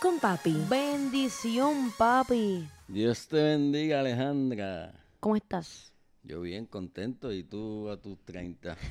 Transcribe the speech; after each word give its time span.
con 0.00 0.18
Papi. 0.18 0.54
Bendición, 0.68 1.92
papi. 1.96 2.68
Dios 2.88 3.28
te 3.28 3.42
bendiga, 3.42 4.00
Alejandra. 4.00 4.92
¿Cómo 5.20 5.36
estás? 5.36 5.92
Yo 6.22 6.40
bien 6.40 6.66
contento 6.66 7.32
y 7.32 7.44
tú 7.44 7.88
a 7.88 7.96
tus 8.00 8.18
30. 8.24 8.76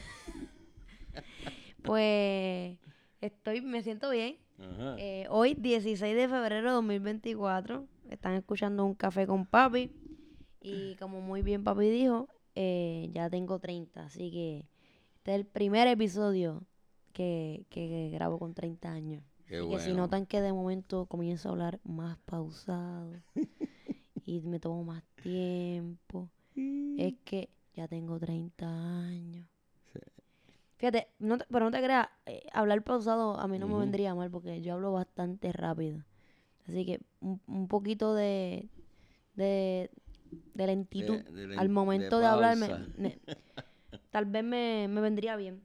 Pues 1.83 2.79
estoy, 3.21 3.61
me 3.61 3.83
siento 3.83 4.09
bien. 4.09 4.37
Ajá. 4.57 4.95
Eh, 4.97 5.27
hoy, 5.29 5.53
16 5.53 6.15
de 6.15 6.27
febrero 6.27 6.69
de 6.69 6.73
2024, 6.73 7.85
están 8.09 8.33
escuchando 8.33 8.83
un 8.85 8.95
café 8.95 9.27
con 9.27 9.45
papi. 9.45 9.91
Y 10.61 10.95
como 10.95 11.21
muy 11.21 11.43
bien 11.43 11.63
papi 11.63 11.87
dijo, 11.89 12.27
eh, 12.55 13.11
ya 13.13 13.29
tengo 13.29 13.59
30. 13.59 14.03
Así 14.03 14.31
que 14.31 14.65
este 15.17 15.33
es 15.33 15.35
el 15.37 15.45
primer 15.45 15.87
episodio 15.87 16.63
que, 17.13 17.67
que 17.69 18.09
grabo 18.11 18.39
con 18.39 18.55
30 18.55 18.91
años. 18.91 19.23
Qué 19.47 19.57
que 19.69 19.79
si 19.79 19.91
notan 19.93 20.25
que 20.25 20.41
de 20.41 20.53
momento 20.53 21.05
comienzo 21.05 21.49
a 21.49 21.51
hablar 21.51 21.79
más 21.83 22.17
pausado 22.25 23.11
y 24.25 24.41
me 24.41 24.59
tomo 24.59 24.83
más 24.83 25.03
tiempo, 25.21 26.29
es 26.97 27.13
que 27.25 27.49
ya 27.75 27.87
tengo 27.87 28.19
30 28.19 28.67
años. 28.67 29.47
Fíjate, 30.77 31.07
no 31.19 31.37
te- 31.37 31.45
pero 31.49 31.65
no 31.65 31.71
te 31.71 31.81
creas, 31.81 32.07
eh, 32.25 32.45
hablar 32.51 32.83
pausado 32.83 33.39
a 33.39 33.47
mí 33.47 33.57
no 33.59 33.67
me 33.67 33.77
vendría 33.79 34.13
mal 34.13 34.29
porque 34.29 34.61
yo 34.61 34.73
hablo 34.73 34.91
bastante 34.91 35.51
rápido. 35.53 36.03
Así 36.67 36.85
que 36.85 36.99
un, 37.21 37.39
un 37.47 37.67
poquito 37.67 38.13
de, 38.13 38.67
de, 39.35 39.89
de 40.53 40.67
lentitud 40.67 41.17
De- 41.19 41.31
de 41.31 41.47
len- 41.47 41.59
al 41.59 41.69
momento 41.69 42.17
de, 42.17 42.21
de 42.23 42.27
hablar 42.27 42.57
me- 42.57 42.67
pausa. 42.67 42.87
me- 42.97 43.19
tal 44.11 44.25
vez 44.25 44.43
me, 44.43 44.87
me 44.89 45.01
vendría 45.01 45.35
bien. 45.37 45.61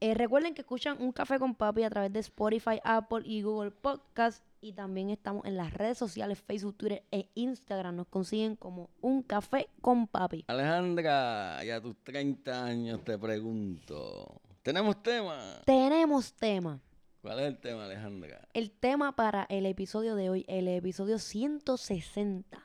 Eh, 0.00 0.14
recuerden 0.14 0.54
que 0.54 0.60
escuchan 0.60 0.96
Un 1.00 1.10
Café 1.10 1.40
con 1.40 1.56
Papi 1.56 1.82
a 1.82 1.90
través 1.90 2.12
de 2.12 2.20
Spotify, 2.20 2.80
Apple 2.84 3.22
y 3.24 3.42
Google 3.42 3.72
Podcast. 3.72 4.44
Y 4.60 4.72
también 4.72 5.10
estamos 5.10 5.44
en 5.44 5.56
las 5.56 5.72
redes 5.74 5.98
sociales, 5.98 6.38
Facebook, 6.40 6.76
Twitter 6.76 7.04
e 7.10 7.28
Instagram. 7.34 7.96
Nos 7.96 8.06
consiguen 8.06 8.54
como 8.54 8.90
Un 9.00 9.22
Café 9.22 9.68
con 9.80 10.06
Papi. 10.06 10.44
Alejandra, 10.46 11.64
y 11.64 11.70
a 11.70 11.80
tus 11.80 11.96
30 12.04 12.64
años 12.64 13.04
te 13.04 13.18
pregunto. 13.18 14.40
¿Tenemos 14.62 15.02
tema? 15.02 15.62
Tenemos 15.64 16.32
tema. 16.32 16.80
¿Cuál 17.20 17.40
es 17.40 17.46
el 17.46 17.58
tema, 17.58 17.84
Alejandra? 17.84 18.48
El 18.54 18.70
tema 18.70 19.16
para 19.16 19.44
el 19.48 19.66
episodio 19.66 20.14
de 20.14 20.30
hoy, 20.30 20.44
el 20.46 20.68
episodio 20.68 21.18
160, 21.18 22.62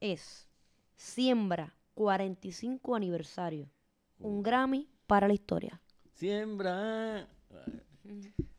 es 0.00 0.48
Siembra 0.96 1.74
45 1.94 2.94
aniversario. 2.94 3.68
Un 4.18 4.42
Grammy 4.42 4.88
para 5.06 5.28
la 5.28 5.34
historia. 5.34 5.82
Siembra. 6.14 7.26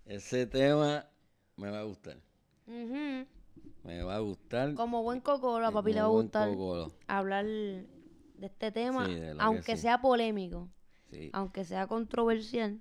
Ese 0.05 0.45
tema 0.47 1.05
me 1.55 1.69
va 1.71 1.79
a 1.79 1.83
gustar. 1.83 2.17
Me 2.67 4.03
va 4.03 4.15
a 4.15 4.19
gustar. 4.19 4.73
Como 4.73 5.03
buen 5.03 5.21
cocoro, 5.21 5.65
a 5.65 5.69
como 5.69 5.79
papi 5.81 5.93
le 5.93 6.01
va 6.01 6.07
a 6.07 6.09
gustar 6.09 6.49
cocolo. 6.49 6.91
hablar 7.07 7.45
de 7.45 7.85
este 8.41 8.71
tema, 8.71 9.05
Sí, 9.05 9.15
de 9.15 9.35
aunque 9.39 9.75
sí. 9.75 9.83
sea 9.83 10.01
polémico, 10.01 10.69
Sí. 11.11 11.29
aunque 11.33 11.63
sea 11.63 11.87
controversial, 11.87 12.79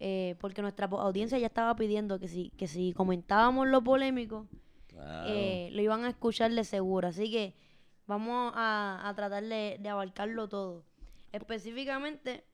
eh, 0.00 0.36
porque 0.40 0.62
nuestra 0.62 0.86
audiencia 0.86 1.38
ya 1.38 1.46
estaba 1.46 1.74
pidiendo 1.76 2.18
que 2.18 2.28
si, 2.28 2.50
que 2.50 2.66
si 2.68 2.92
comentábamos 2.92 3.66
lo 3.68 3.82
polémico, 3.82 4.46
Claro. 4.88 5.28
eh, 5.32 5.70
lo 5.72 5.82
iban 5.82 6.04
a 6.04 6.10
escuchar 6.10 6.52
de 6.52 6.64
seguro. 6.64 7.08
Así 7.08 7.30
que 7.30 7.54
vamos 8.06 8.52
a, 8.54 9.00
a 9.08 9.14
tratar 9.14 9.42
de, 9.44 9.78
de 9.80 9.88
abarcarlo 9.88 10.48
todo. 10.48 10.84
Específicamente, 11.32 12.34
es- 12.34 12.53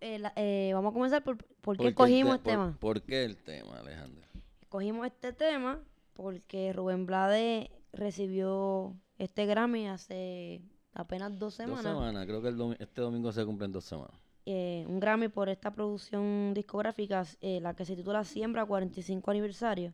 eh, 0.00 0.18
la- 0.18 0.32
eh, 0.36 0.70
vamos 0.74 0.90
a 0.90 0.94
comenzar 0.94 1.22
por, 1.24 1.36
por 1.60 1.76
qué 1.76 1.84
el 1.84 1.88
escogimos 1.90 2.32
te- 2.34 2.36
este 2.38 2.50
tema. 2.50 2.70
por- 2.72 2.78
¿Por 2.96 3.02
qué 3.02 3.24
el 3.24 3.36
tema, 3.36 3.78
Alejandra? 3.78 4.26
Escogimos 4.60 5.06
este 5.06 5.32
tema 5.32 5.80
porque 6.14 6.72
Rubén 6.72 7.06
Blade 7.06 7.70
recibió 7.92 8.94
este 9.18 9.46
Grammy 9.46 9.88
hace 9.88 10.60
apenas 10.92 11.30
dos 11.32 11.40
Dos 11.40 11.54
semanas. 11.54 11.82
semanas. 11.84 12.26
Creo 12.26 12.42
que 12.42 12.48
el 12.48 12.56
domi- 12.56 12.76
este 12.78 13.00
domingo 13.00 13.32
se 13.32 13.44
cumplen 13.44 13.72
dos 13.72 13.84
semanas. 13.84 14.14
eh, 14.50 14.86
un 14.88 14.98
Grammy 14.98 15.28
por 15.28 15.50
esta 15.50 15.70
producción 15.74 16.54
discográfica, 16.54 17.22
la 17.42 17.74
que 17.74 17.84
se 17.84 17.94
titula 17.96 18.24
Siembra 18.24 18.64
45 18.64 19.30
aniversario. 19.30 19.92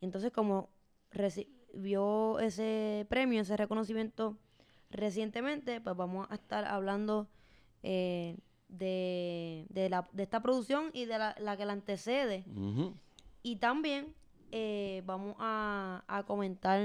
Entonces, 0.00 0.32
como 0.32 0.68
recibió 1.12 2.40
ese 2.40 3.06
premio, 3.08 3.40
ese 3.40 3.56
reconocimiento 3.56 4.36
recientemente, 4.90 5.80
pues 5.80 5.94
vamos 5.96 6.26
a 6.30 6.34
estar 6.34 6.64
hablando 6.64 7.28
eh, 7.84 8.36
de, 8.68 9.66
de, 9.70 9.88
la, 9.88 10.08
de 10.12 10.22
esta 10.22 10.40
producción 10.42 10.90
y 10.92 11.06
de 11.06 11.18
la, 11.18 11.36
la 11.40 11.56
que 11.56 11.64
la 11.64 11.72
antecede. 11.72 12.44
Y 13.42 13.56
también 13.56 14.14
eh, 14.50 15.02
vamos 15.06 15.36
a, 15.38 16.04
a 16.08 16.24
comentar 16.24 16.80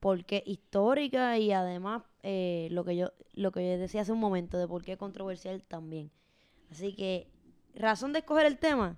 por 0.00 0.24
qué 0.24 0.42
histórica 0.46 1.38
y 1.38 1.52
además 1.52 2.02
eh, 2.22 2.68
lo 2.70 2.84
que 2.84 2.96
yo 2.96 3.12
lo 3.34 3.50
que 3.52 3.64
yo 3.64 3.78
decía 3.78 4.02
hace 4.02 4.12
un 4.12 4.20
momento 4.20 4.58
de 4.58 4.68
por 4.68 4.84
qué 4.84 4.96
controversial 4.96 5.62
también. 5.62 6.10
Así 6.70 6.94
que, 6.94 7.28
razón 7.74 8.12
de 8.12 8.20
escoger 8.20 8.46
el 8.46 8.58
tema, 8.58 8.96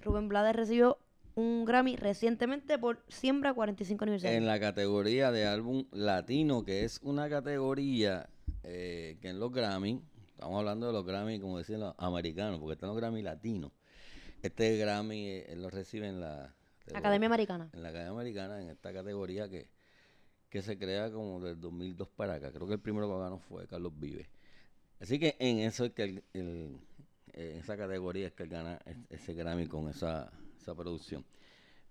Rubén 0.00 0.28
Blades 0.28 0.56
recibió 0.56 0.98
un 1.34 1.64
Grammy 1.64 1.96
recientemente 1.96 2.78
por 2.78 3.04
Siembra 3.08 3.54
45 3.54 4.04
aniversario. 4.04 4.36
En 4.36 4.46
la 4.46 4.60
categoría 4.60 5.32
de 5.32 5.46
álbum 5.46 5.86
latino, 5.90 6.64
que 6.64 6.84
es 6.84 7.00
una 7.02 7.28
categoría 7.28 8.28
eh, 8.62 9.18
que 9.20 9.30
en 9.30 9.40
los 9.40 9.52
Grammy, 9.52 10.00
estamos 10.34 10.58
hablando 10.58 10.86
de 10.86 10.92
los 10.92 11.04
Grammy, 11.06 11.40
como 11.40 11.58
decían 11.58 11.80
los 11.80 11.94
americanos, 11.98 12.58
porque 12.60 12.74
están 12.74 12.88
los 12.90 12.96
Grammy 12.98 13.22
latinos. 13.22 13.72
Este 14.42 14.76
Grammy 14.76 15.26
eh, 15.28 15.54
lo 15.56 15.70
recibe 15.70 16.08
en 16.08 16.20
la 16.20 16.54
Academia 16.94 17.26
Americana. 17.26 17.70
en 17.72 17.82
la 17.82 17.88
Academia 17.88 18.12
Americana, 18.12 18.60
en 18.62 18.68
esta 18.70 18.92
categoría 18.92 19.48
que, 19.48 19.68
que 20.50 20.60
se 20.62 20.76
crea 20.78 21.10
como 21.10 21.40
del 21.40 21.58
2002 21.60 22.08
para 22.08 22.34
acá. 22.34 22.52
Creo 22.52 22.66
que 22.66 22.74
el 22.74 22.80
primero 22.80 23.08
que 23.08 23.18
ganó 23.18 23.38
fue 23.38 23.66
Carlos 23.66 23.92
Vives. 23.98 24.28
Así 25.00 25.18
que 25.18 25.36
en 25.38 25.58
eso 25.60 25.84
es 25.86 25.92
que 25.92 26.02
el- 26.04 26.24
el- 26.34 26.78
en 27.32 27.56
esa 27.58 27.76
categoría 27.76 28.26
es 28.28 28.32
que 28.34 28.42
él 28.44 28.48
gana 28.50 28.78
es- 28.84 28.96
ese 29.10 29.34
Grammy 29.34 29.66
con 29.66 29.88
esa, 29.88 30.30
esa 30.60 30.74
producción. 30.74 31.24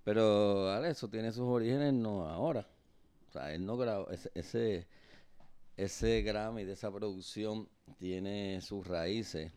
Pero 0.04 0.70
Ale, 0.70 0.90
eso 0.90 1.08
tiene 1.10 1.32
sus 1.32 1.46
orígenes 1.48 1.94
no 1.94 2.28
ahora. 2.30 2.68
O 3.30 3.32
sea, 3.32 3.54
él 3.54 3.66
no 3.66 3.78
grabó 3.78 4.10
ese, 4.12 4.30
ese, 4.36 4.86
ese 5.78 6.22
Grammy 6.22 6.64
de 6.64 6.74
esa 6.74 6.92
producción 6.92 7.68
tiene 7.98 8.62
sus 8.62 8.86
raíces 8.86 9.52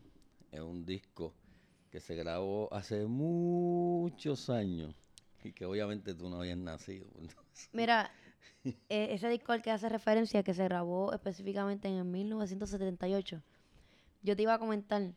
en 0.53 0.63
un 0.63 0.87
disco 0.87 1.35
que 1.91 2.01
se 2.01 2.15
grabó 2.15 2.73
hace 2.73 3.07
muchos 3.07 4.51
años 4.51 4.95
y 5.45 5.53
que 5.53 5.65
obviamente 5.65 6.15
tú 6.15 6.29
no 6.29 6.41
habías 6.41 6.59
nacido. 6.59 7.07
Mira, 7.73 8.11
eh, 8.65 9.09
ese 9.11 9.29
disco 9.29 9.53
al 9.53 9.63
que 9.63 9.71
hace 9.71 9.89
referencia, 9.89 10.43
que 10.43 10.55
se 10.55 10.65
grabó 10.65 11.13
específicamente 11.13 11.89
en 11.89 11.97
el 11.97 12.05
1978, 12.05 13.43
yo 14.23 14.37
te 14.37 14.43
iba 14.43 14.55
a 14.55 14.59
comentar 14.59 15.13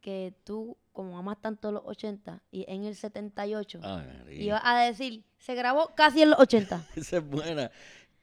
que 0.00 0.34
tú, 0.44 0.76
como 0.92 1.18
amas 1.18 1.40
tanto 1.40 1.72
los 1.72 1.82
80, 1.84 2.40
y 2.52 2.64
en 2.68 2.84
el 2.84 2.94
78, 2.94 3.80
Ay, 3.82 4.06
María. 4.18 4.42
ibas 4.42 4.62
a 4.64 4.78
decir, 4.78 5.24
se 5.38 5.54
grabó 5.56 5.94
casi 5.96 6.22
en 6.22 6.30
los 6.30 6.38
80. 6.38 6.86
Esa 6.96 7.16
es 7.16 7.26
buena. 7.28 7.72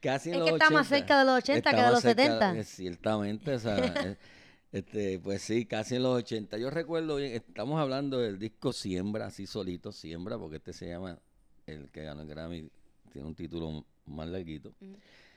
Casi 0.04 0.28
en 0.28 0.34
Es 0.34 0.40
los 0.40 0.48
que 0.50 0.54
está 0.56 0.70
más 0.70 0.86
80. 0.86 0.96
cerca 0.98 1.18
de 1.18 1.24
los 1.24 1.34
80 1.38 1.58
Está 1.58 1.70
que 1.70 1.82
de 1.86 1.90
los 1.90 2.00
cerca, 2.02 2.22
70. 2.22 2.58
eh, 2.60 2.64
Ciertamente, 2.64 3.54
o 3.54 3.58
sea, 3.58 3.78
eh, 3.78 4.16
este, 4.72 5.18
pues 5.18 5.40
sí, 5.42 5.64
casi 5.66 5.96
en 5.96 6.02
los 6.02 6.14
80. 6.18 6.58
Yo 6.58 6.68
recuerdo 6.70 7.16
bien, 7.16 7.32
estamos 7.32 7.80
hablando 7.80 8.18
del 8.18 8.38
disco 8.38 8.72
Siembra, 8.72 9.26
así 9.26 9.46
solito, 9.46 9.92
Siembra, 9.92 10.36
porque 10.38 10.56
este 10.56 10.72
se 10.74 10.88
llama, 10.88 11.18
el 11.66 11.90
que 11.90 12.02
ganó 12.02 12.20
el 12.22 12.28
Grammy, 12.28 12.68
tiene 13.12 13.26
un 13.26 13.34
título 13.34 13.84
más 14.06 14.28
larguito. 14.28 14.74
Ujú. 14.80 14.96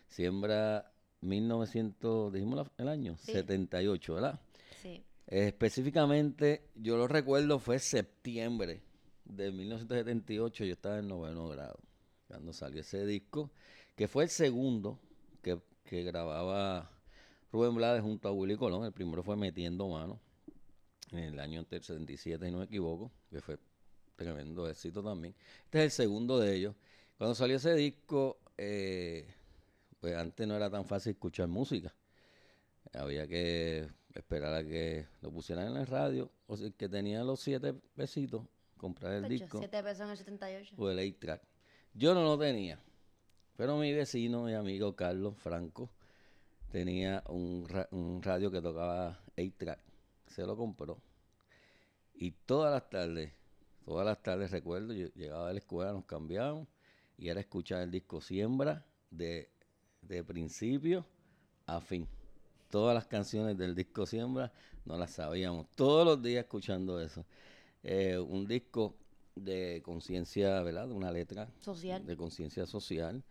Siembra 0.10 0.92
1900, 1.22 2.34
dijimos 2.34 2.58
la- 2.58 2.72
el 2.84 2.90
año, 2.90 3.16
Sí. 3.18 3.31
78, 3.31 4.16
¿verdad? 4.16 4.40
Sí. 4.81 5.02
Eh, 5.28 5.48
específicamente, 5.48 6.69
yo 6.75 6.98
lo 6.98 7.08
recuerdo, 7.08 7.60
fue 7.60 7.80
septiembre 7.80 8.81
de 9.25 9.52
1978, 9.52 10.66
yo 10.66 10.74
estaba 10.74 11.00
en 11.00 11.08
noveno 11.08 11.48
grado, 11.50 11.80
cuando 12.28 12.54
salió 12.54 12.81
ese 12.81 13.06
disco, 13.06 13.50
que 13.97 14.07
fue 14.07 14.23
el 14.23 14.29
segundo 14.29 14.99
que, 15.41 15.59
que 15.83 16.03
grababa 16.03 16.89
Rubén 17.51 17.75
Blades 17.75 18.03
junto 18.03 18.27
a 18.29 18.31
Willy 18.31 18.55
Colón, 18.55 18.85
el 18.85 18.94
primero 18.94 19.23
fue 19.23 19.35
Metiendo 19.35 19.88
Mano, 19.89 20.21
en 21.11 21.19
el 21.19 21.39
año 21.39 21.59
antes, 21.59 21.85
77, 21.88 22.45
si 22.45 22.51
no 22.51 22.59
me 22.59 22.65
equivoco, 22.65 23.11
que 23.31 23.41
fue 23.41 23.57
tremendo 24.15 24.69
éxito 24.69 25.03
también. 25.03 25.33
Este 25.65 25.79
es 25.79 25.83
el 25.85 25.91
segundo 25.91 26.39
de 26.39 26.55
ellos. 26.55 26.75
Cuando 27.17 27.33
salió 27.33 27.55
ese 27.55 27.73
disco, 27.73 28.39
eh, 28.57 29.33
pues 29.99 30.15
antes 30.15 30.47
no 30.47 30.55
era 30.55 30.69
tan 30.69 30.85
fácil 30.85 31.13
escuchar 31.13 31.47
música. 31.47 31.94
Había 32.94 33.27
que 33.27 33.89
esperar 34.13 34.53
a 34.53 34.63
que 34.63 35.07
lo 35.21 35.31
pusieran 35.31 35.67
en 35.67 35.73
la 35.73 35.85
radio. 35.85 36.31
O 36.45 36.55
sea, 36.55 36.69
que 36.69 36.88
tenía 36.88 37.23
los 37.23 37.39
siete 37.39 37.73
pesitos, 37.73 38.45
comprar 38.77 39.13
el 39.13 39.27
disco 39.27 39.57
Siete 39.57 39.81
pesos 39.81 40.01
en 40.01 40.09
el 40.11 40.17
78. 40.17 40.75
o 40.77 40.89
el 40.91 40.99
8-track. 40.99 41.41
Yo 41.94 42.13
no 42.13 42.23
lo 42.23 42.38
tenía, 42.38 42.79
pero 43.57 43.77
mi 43.77 43.92
vecino 43.94 44.50
y 44.50 44.54
amigo 44.54 44.95
Carlos 44.95 45.36
Franco 45.38 45.89
tenía 46.71 47.24
un, 47.27 47.65
ra- 47.68 47.88
un 47.92 48.21
radio 48.21 48.51
que 48.51 48.62
tocaba 48.62 49.19
8-track. 49.36 49.80
Se 50.27 50.45
lo 50.45 50.56
compró. 50.56 51.00
Y 52.13 52.31
todas 52.31 52.71
las 52.74 52.89
tardes, 52.89 53.31
todas 53.86 54.06
las 54.06 54.21
tardes 54.21 54.51
recuerdo, 54.51 54.94
yo 54.94 55.07
llegaba 55.15 55.48
de 55.48 55.54
la 55.54 55.59
escuela, 55.59 55.92
nos 55.94 56.06
cambiábamos 56.06 56.68
y 57.18 57.30
era 57.30 57.39
escuchar 57.39 57.81
el 57.81 57.92
disco 57.92 58.21
Siembra 58.21 58.86
de, 59.12 59.50
de 60.01 60.24
principio 60.24 61.06
a 61.65 61.80
fin. 61.81 62.07
Todas 62.69 62.94
las 62.94 63.07
canciones 63.07 63.57
del 63.57 63.74
disco 63.75 64.06
Siembra 64.06 64.51
no 64.86 64.98
las 64.98 65.12
sabíamos. 65.12 65.68
Todos 65.75 66.06
los 66.06 66.21
días 66.21 66.44
escuchando 66.44 67.00
eso. 67.01 67.25
Eh, 67.83 68.18
un 68.18 68.45
disco 68.45 68.95
de 69.36 69.81
conciencia, 69.86 70.62
¿verdad? 70.63 70.88
De 70.88 70.94
una 70.94 71.12
letra 71.12 71.48
Social. 71.59 72.06
de 72.06 72.18
conciencia 72.18 72.65
social. 72.65 73.24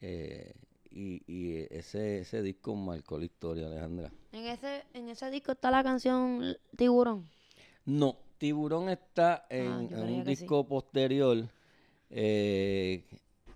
Eh, 0.00 0.52
y 0.90 1.22
y 1.26 1.66
ese, 1.70 2.20
ese 2.20 2.42
disco 2.42 2.74
marcó 2.74 3.18
la 3.18 3.24
historia, 3.26 3.66
Alejandra. 3.66 4.12
En 4.32 4.44
ese, 4.46 4.84
en 4.94 5.08
ese 5.08 5.30
disco 5.30 5.52
está 5.52 5.70
la 5.70 5.82
canción 5.82 6.56
Tiburón. 6.76 7.28
No, 7.84 8.16
Tiburón 8.38 8.88
está 8.88 9.46
en, 9.50 9.66
Ah, 9.68 9.80
en 9.90 10.10
un 10.14 10.24
sí. 10.24 10.30
disco 10.30 10.66
posterior 10.66 11.48
eh, 12.10 13.04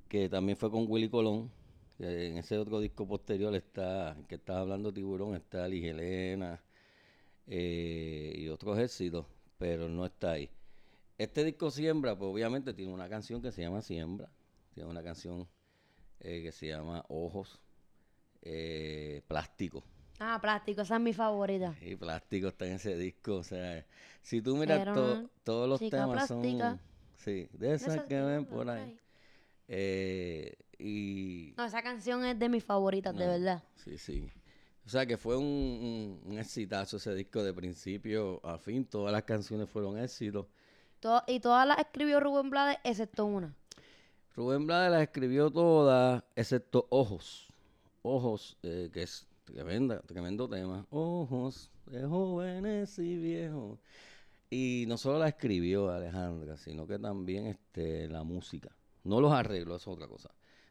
que 0.09 0.29
también 0.29 0.57
fue 0.59 0.71
con 0.71 0.87
Willy 0.89 1.09
Colón. 1.09 1.51
que 1.99 2.27
En 2.29 2.37
ese 2.39 2.59
otro 2.59 2.81
disco 2.81 3.07
posterior 3.07 3.55
está, 3.55 4.17
que 4.29 4.35
estaba 4.37 4.61
hablando 4.61 4.93
Tiburón, 4.93 5.35
está 5.35 5.67
Liz 5.69 5.85
Helena 5.85 6.61
eh, 7.47 8.35
y 8.37 8.49
otros 8.49 8.79
éxitos, 8.79 9.27
pero 9.59 9.89
no 9.89 10.05
está 10.07 10.33
ahí. 10.33 10.51
Este 11.19 11.45
disco 11.45 11.71
Siembra, 11.71 12.17
pues 12.19 12.31
obviamente 12.33 12.75
tiene 12.75 12.93
una 12.93 13.09
canción 13.09 13.41
que 13.43 13.53
se 13.53 13.63
llama 13.63 13.83
Siembra, 13.83 14.31
tiene 14.75 14.89
una 14.91 15.03
canción 15.03 15.47
eh, 16.23 16.43
que 16.43 16.53
se 16.53 16.69
llama 16.69 17.05
Ojos, 17.09 17.61
eh, 18.43 19.23
Plástico. 19.29 19.85
Ah, 20.19 20.39
plástico, 20.41 20.83
esa 20.83 20.97
es 20.97 21.01
mi 21.01 21.13
favorita. 21.13 21.75
Y 21.81 21.97
plástico 21.97 22.49
está 22.49 22.67
en 22.67 22.75
ese 22.75 22.97
disco. 22.97 23.37
O 23.37 23.43
sea, 23.43 23.85
si 24.23 24.41
tú 24.41 24.57
miras 24.57 24.85
to- 24.95 25.29
todos 25.43 25.69
los 25.69 25.81
temas 25.91 26.29
plástica. 26.29 26.71
son. 26.71 26.81
Sí, 27.17 27.49
de 27.53 27.75
esas 27.75 28.03
que 28.05 28.21
ven 28.21 28.45
por 28.47 28.69
ahí. 28.71 28.83
ahí. 28.83 28.99
Eh, 29.67 30.55
y. 30.79 31.55
No, 31.57 31.65
esa 31.65 31.83
canción 31.83 32.25
es 32.25 32.39
de 32.39 32.49
mis 32.49 32.63
favoritas, 32.63 33.17
de 33.17 33.27
verdad. 33.27 33.65
Sí, 33.77 33.99
sí. 33.99 34.29
O 34.87 34.89
sea 34.89 35.07
que 35.07 35.17
fue 35.17 35.37
un, 35.37 35.45
un, 35.45 36.21
un 36.33 36.39
exitazo 36.39 36.99
ese 36.99 37.15
disco 37.15 37.43
de 37.43 37.53
principio 37.55 38.41
a 38.45 38.59
fin. 38.59 38.85
Todas 38.85 39.13
las 39.13 39.23
canciones 39.25 39.69
fueron 39.69 39.99
éxitos. 39.99 40.47
To- 41.01 41.23
y 41.27 41.41
todas 41.41 41.67
las 41.67 41.79
escribió 41.79 42.21
Rubén 42.21 42.49
Blades, 42.51 42.79
excepto 42.85 43.25
una. 43.25 43.57
Rubén 44.35 44.67
Blades 44.67 44.91
las 44.91 45.03
escribió 45.03 45.51
todas, 45.51 46.23
excepto 46.35 46.87
Ojos. 46.91 47.49
Ojos, 48.03 48.57
eh, 48.63 48.91
que 48.93 49.03
es 49.03 49.27
tremenda, 49.45 50.01
tremendo 50.01 50.49
tema. 50.49 50.87
Ojos 50.91 51.71
de 51.87 52.05
jóvenes 52.05 52.99
y 52.99 53.17
viejos. 53.17 53.79
Y 54.49 54.85
no 54.89 54.97
solo 54.97 55.19
la 55.19 55.29
escribió 55.29 55.91
Alejandra, 55.91 56.57
sino 56.57 56.87
que 56.87 56.99
también 56.99 57.47
este, 57.47 58.09
la 58.09 58.23
música. 58.23 58.71
No 59.05 59.21
los 59.21 59.33
arreglos, 59.33 59.83
eso 59.83 59.91
es 59.91 59.97
otra 59.97 60.09
cosa. 60.09 60.31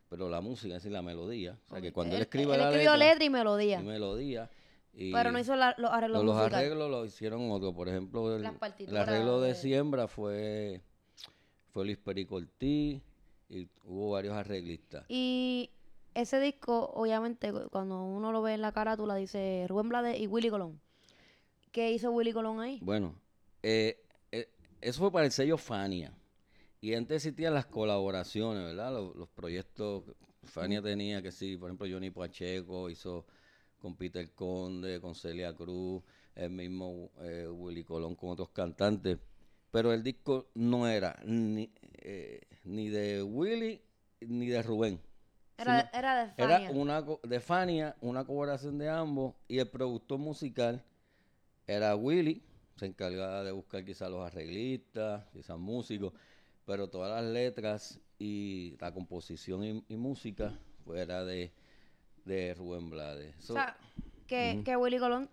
Pero 0.10 0.30
la 0.30 0.42
música, 0.42 0.76
es 0.76 0.82
decir, 0.84 0.92
la 0.92 1.02
melodía. 1.02 1.58
O 1.68 1.70
sea, 1.74 1.82
que 1.82 1.94
cuando 1.94 2.16
él, 2.16 2.24
escribe 2.24 2.54
él 2.54 2.60
la 2.60 2.66
escribió 2.70 2.92
letra, 2.98 3.10
letra 3.12 3.26
y 3.26 3.30
melodía. 3.30 3.80
y 3.80 3.84
melodía. 3.84 4.50
y 4.94 5.12
pero 5.14 5.32
no 5.32 5.40
hizo 5.40 5.56
la- 5.56 5.76
los 5.78 5.90
arreglos 5.92 6.24
los 6.26 6.36
musicales. 6.36 6.68
arreglos 6.68 6.92
los 6.92 7.08
hicieron 7.08 7.50
otros. 7.52 7.74
Por 7.74 7.88
ejemplo, 7.88 8.36
el, 8.36 8.46
arreglo 8.98 9.40
de 9.40 9.50
de- 9.50 9.56
siembra 9.56 10.08
fue, 10.08 10.82
fue 11.72 11.86
Luis 11.86 11.98
Perico 11.98 12.36
Ortiz 12.36 13.02
y 13.52 13.68
hubo 13.86 14.12
varios 14.12 14.34
arreglistas. 14.34 15.06
Y 15.10 15.70
ese 16.14 16.40
disco, 16.40 16.92
obviamente, 16.94 17.52
cu- 17.52 17.70
cuando 17.70 18.04
uno 18.04 18.32
lo 18.32 18.42
ve 18.42 18.54
en 18.54 18.62
la 18.62 18.72
carátula, 18.72 19.16
dice 19.16 19.66
Rubén 19.68 19.90
Blades 19.90 20.20
y 20.20 20.28
Willy 20.28 20.50
Colón. 20.50 20.80
¿Qué 21.72 21.92
hizo 21.92 22.12
Willy 22.12 22.34
Colón 22.34 22.60
ahí? 22.60 22.80
Bueno, 22.82 23.16
eh, 23.64 24.04
eh, 24.32 24.50
eso 24.82 25.00
fue 25.00 25.12
para 25.12 25.26
el 25.26 25.32
sello 25.32 25.58
Fania. 25.58 26.14
Y 26.80 26.96
antes 26.96 27.18
existían 27.18 27.54
las 27.54 27.66
colaboraciones, 27.68 28.64
¿verdad? 28.64 28.92
Los, 28.94 29.16
los 29.16 29.30
proyectos. 29.30 30.04
Fania 30.44 30.82
tenía 30.82 31.22
que 31.22 31.32
sí, 31.32 31.56
por 31.56 31.70
ejemplo, 31.70 31.88
Johnny 31.90 32.10
Pacheco 32.10 32.90
hizo 32.90 33.26
con 33.78 33.96
Peter 33.96 34.32
Conde, 34.34 35.00
con 35.00 35.14
Celia 35.14 35.54
Cruz, 35.56 36.04
el 36.36 36.50
mismo 36.50 37.12
eh, 37.20 37.48
Willy 37.48 37.84
Colón 37.84 38.16
con 38.16 38.30
otros 38.30 38.50
cantantes. 38.50 39.20
Pero 39.70 39.94
el 39.94 40.04
disco 40.04 40.50
no 40.56 40.88
era 40.88 41.20
ni, 41.26 41.72
eh, 41.94 42.42
ni 42.64 42.90
de 42.90 43.24
Willy 43.24 43.82
ni 44.22 44.48
de 44.48 44.62
Rubén. 44.62 45.00
Era, 45.58 45.80
sino- 45.82 46.00
era 46.00 46.26
de 46.26 46.34
Era 46.44 46.60
Fania. 46.60 46.72
una 46.72 47.06
co- 47.06 47.20
de 47.24 47.40
Fania, 47.40 47.96
una 48.02 48.24
colaboración 48.26 48.78
de 48.78 48.90
ambos, 48.90 49.36
y 49.48 49.60
el 49.60 49.70
productor 49.70 50.20
musical 50.20 50.84
era 51.68 51.96
Willy, 51.96 52.44
se 52.76 52.86
encargaba 52.88 53.44
de 53.44 53.52
buscar 53.52 53.86
quizás 53.86 54.10
los 54.10 54.26
arreglistas, 54.26 55.26
quizás 55.32 55.58
músicos, 55.58 56.14
pero 56.66 56.90
todas 56.90 57.22
las 57.24 57.32
letras 57.32 58.00
y 58.18 58.76
la 58.80 58.92
composición 58.94 59.64
y, 59.64 59.84
y 59.88 59.96
música 59.98 60.58
pues 60.84 61.00
era 61.02 61.24
de, 61.26 61.52
de 62.26 62.54
Rubén 62.56 62.90
Blades. 62.90 63.50
O 63.50 63.54
sea, 63.54 63.78
que, 64.28 64.62
que 64.66 64.76
Willy 64.78 64.98
Colón 65.00 65.30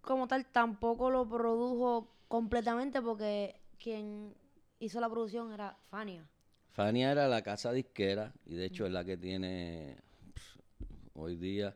como 0.00 0.26
tal 0.28 0.46
tampoco 0.46 1.10
lo 1.10 1.28
produjo 1.28 2.14
completamente 2.28 3.02
porque 3.02 3.60
quien 3.78 4.34
hizo 4.78 5.00
la 5.00 5.08
producción 5.10 5.52
era 5.52 5.76
Fania. 5.90 6.26
Fania 6.72 7.10
era 7.12 7.28
la 7.28 7.42
casa 7.42 7.72
disquera 7.72 8.32
y 8.44 8.54
de 8.54 8.66
hecho 8.66 8.86
es 8.86 8.92
la 8.92 9.04
que 9.04 9.16
tiene 9.16 9.96
hoy 11.14 11.36
día 11.36 11.74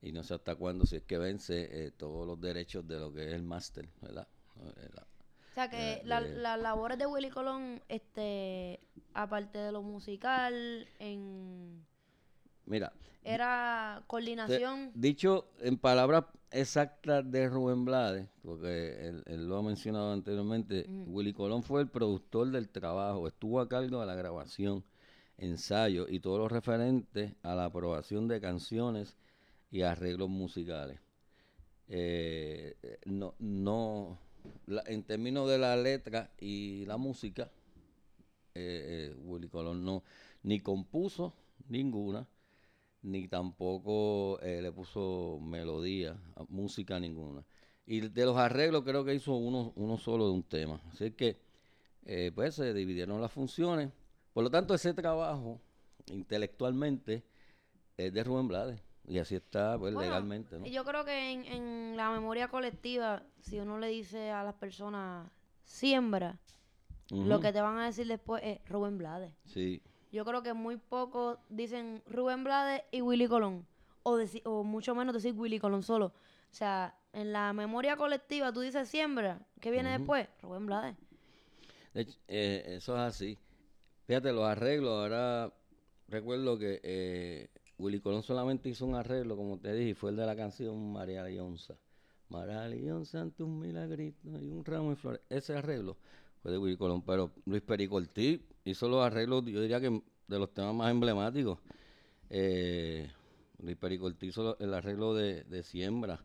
y 0.00 0.12
no 0.12 0.22
sé 0.22 0.34
hasta 0.34 0.54
cuándo 0.54 0.86
si 0.86 0.96
es 0.96 1.02
que 1.02 1.18
vence 1.18 1.86
eh, 1.86 1.90
todos 1.90 2.26
los 2.26 2.40
derechos 2.40 2.86
de 2.86 2.98
lo 2.98 3.12
que 3.12 3.26
es 3.28 3.34
el 3.34 3.42
máster, 3.42 3.88
¿verdad? 4.00 4.26
Eh, 4.60 4.88
la- 4.94 5.02
O 5.50 5.54
sea 5.54 5.68
que 5.68 6.00
la- 6.04 6.22
de- 6.22 6.36
las 6.38 6.58
labores 6.60 6.98
de 6.98 7.06
Willy 7.06 7.30
Colón, 7.30 7.82
este, 7.88 8.80
aparte 9.12 9.58
de 9.58 9.72
lo 9.72 9.82
musical, 9.82 10.88
en 10.98 11.84
Mira, 12.64 12.92
era 13.24 13.98
te- 14.00 14.06
coordinación. 14.06 14.92
dicho 14.94 15.50
en 15.60 15.76
palabras 15.78 16.24
exactas 16.50 17.30
de 17.30 17.48
Rubén 17.48 17.84
Blades, 17.84 18.28
porque 18.42 19.08
él, 19.08 19.22
él 19.26 19.48
lo 19.48 19.58
ha 19.58 19.62
mencionado 19.62 20.12
anteriormente, 20.12 20.86
Ujú. 20.88 21.12
Willy 21.16 21.32
Colón 21.32 21.62
fue 21.62 21.80
el 21.82 21.88
productor 21.88 22.50
del 22.50 22.68
trabajo, 22.68 23.26
estuvo 23.28 23.60
a 23.60 23.68
cargo 23.68 24.00
de 24.00 24.06
la 24.06 24.14
grabación, 24.14 24.84
ensayo 25.36 26.06
y 26.08 26.20
todo 26.20 26.38
lo 26.38 26.48
referente 26.48 27.36
a 27.42 27.54
la 27.54 27.66
aprobación 27.66 28.28
de 28.28 28.40
canciones 28.40 29.16
y 29.70 29.82
arreglos 29.82 30.28
musicales. 30.28 31.00
Eh, 31.88 32.76
eh, 32.82 32.98
no, 33.06 33.34
no, 33.38 34.18
la- 34.66 34.82
en 34.86 35.02
términos 35.04 35.48
de 35.48 35.58
la 35.58 35.76
letra 35.76 36.30
y 36.38 36.84
la 36.86 36.96
música, 36.96 37.50
eh, 38.54 39.10
eh, 39.12 39.16
Willy 39.24 39.48
Colón 39.48 39.84
no 39.84 40.02
ni 40.42 40.60
compuso 40.60 41.34
ninguna, 41.68 42.26
ni 43.08 43.26
tampoco 43.26 44.38
eh, 44.40 44.60
le 44.62 44.70
puso 44.72 45.38
melodía, 45.40 46.16
música 46.48 47.00
ninguna. 47.00 47.44
Y 47.86 48.00
de 48.00 48.24
los 48.24 48.36
arreglos 48.36 48.84
creo 48.84 49.04
que 49.04 49.14
hizo 49.14 49.34
uno, 49.34 49.72
uno 49.76 49.96
solo 49.96 50.26
de 50.26 50.32
un 50.32 50.42
tema. 50.42 50.80
Así 50.92 51.10
que, 51.12 51.40
eh, 52.04 52.30
pues 52.34 52.54
se 52.54 52.74
dividieron 52.74 53.20
las 53.20 53.32
funciones. 53.32 53.90
Por 54.34 54.44
lo 54.44 54.50
tanto, 54.50 54.74
ese 54.74 54.92
trabajo 54.92 55.60
intelectualmente 56.06 57.24
es 57.96 58.12
de 58.12 58.24
Rubén 58.24 58.48
Blades. 58.48 58.80
Y 59.06 59.18
así 59.18 59.36
está, 59.36 59.78
pues, 59.78 59.94
Bueno, 59.94 60.10
legalmente, 60.10 60.58
¿no? 60.58 60.66
Yo 60.66 60.84
creo 60.84 61.04
que 61.06 61.32
en, 61.32 61.46
en 61.46 61.96
la 61.96 62.10
memoria 62.10 62.48
colectiva, 62.48 63.22
si 63.40 63.58
uno 63.58 63.78
le 63.78 63.88
dice 63.88 64.30
a 64.30 64.44
las 64.44 64.54
personas 64.54 65.30
siembra, 65.64 66.38
lo 67.10 67.40
que 67.40 67.54
te 67.54 67.60
van 67.62 67.78
a 67.78 67.86
decir 67.86 68.06
después 68.06 68.42
es 68.44 68.58
Rubén 68.68 68.98
Blades. 68.98 69.32
Sí, 69.46 69.80
Yo 70.10 70.24
creo 70.24 70.42
que 70.42 70.54
muy 70.54 70.76
pocos 70.76 71.38
dicen 71.48 72.02
Rubén 72.06 72.44
Blades 72.44 72.82
y 72.90 73.02
Willy 73.02 73.26
Colón. 73.28 73.66
O, 74.02 74.16
deci- 74.18 74.42
o 74.44 74.64
mucho 74.64 74.94
menos 74.94 75.14
decir 75.14 75.34
Willy 75.34 75.58
Colón 75.58 75.82
solo. 75.82 76.06
O 76.06 76.54
sea, 76.54 76.94
en 77.12 77.32
la 77.32 77.52
memoria 77.52 77.96
colectiva 77.96 78.52
tú 78.52 78.60
dices 78.60 78.88
siembra. 78.88 79.40
¿Qué 79.60 79.70
viene 79.70 79.98
después? 79.98 80.28
Rubén 80.40 80.66
Blades. 80.66 80.96
De 81.92 82.02
hecho, 82.02 82.18
eh, 82.28 82.64
eso 82.76 82.94
es 82.94 83.00
así. 83.02 83.38
Fíjate, 84.06 84.32
los 84.32 84.44
arreglos, 84.44 84.90
ahora 84.98 85.52
recuerdo 86.08 86.58
que 86.58 86.80
eh, 86.82 87.50
Willy 87.78 88.00
Colón 88.00 88.22
solamente 88.22 88.70
hizo 88.70 88.86
un 88.86 88.94
arreglo, 88.94 89.36
como 89.36 89.58
te 89.58 89.74
dije, 89.74 89.90
y 89.90 89.94
fue 89.94 90.10
el 90.10 90.16
de 90.16 90.24
la 90.24 90.36
canción 90.36 90.92
María 90.92 91.22
Leonza. 91.24 91.74
María 92.30 92.66
Leonza 92.68 93.20
ante 93.20 93.42
un 93.42 93.58
milagrito 93.58 94.28
y 94.40 94.48
un 94.50 94.64
ramo 94.64 94.90
de 94.90 94.96
flores. 94.96 95.20
Ese 95.28 95.56
arreglo 95.56 95.96
fue 96.42 96.52
de 96.52 96.58
Willy 96.58 96.76
Colón, 96.76 97.02
pero 97.02 97.30
Luis 97.44 97.62
Perico 97.62 97.96
Ortiz 97.96 98.40
hizo 98.70 98.88
los 98.88 99.04
arreglos, 99.04 99.44
yo 99.46 99.60
diría 99.60 99.80
que 99.80 100.02
de 100.26 100.38
los 100.38 100.52
temas 100.52 100.74
más 100.74 100.90
emblemáticos. 100.90 101.58
Eh, 102.30 103.10
Luis 103.58 103.76
hizo 104.20 104.58
el 104.58 104.74
arreglo 104.74 105.14
de, 105.14 105.44
de 105.44 105.62
Siembra, 105.62 106.24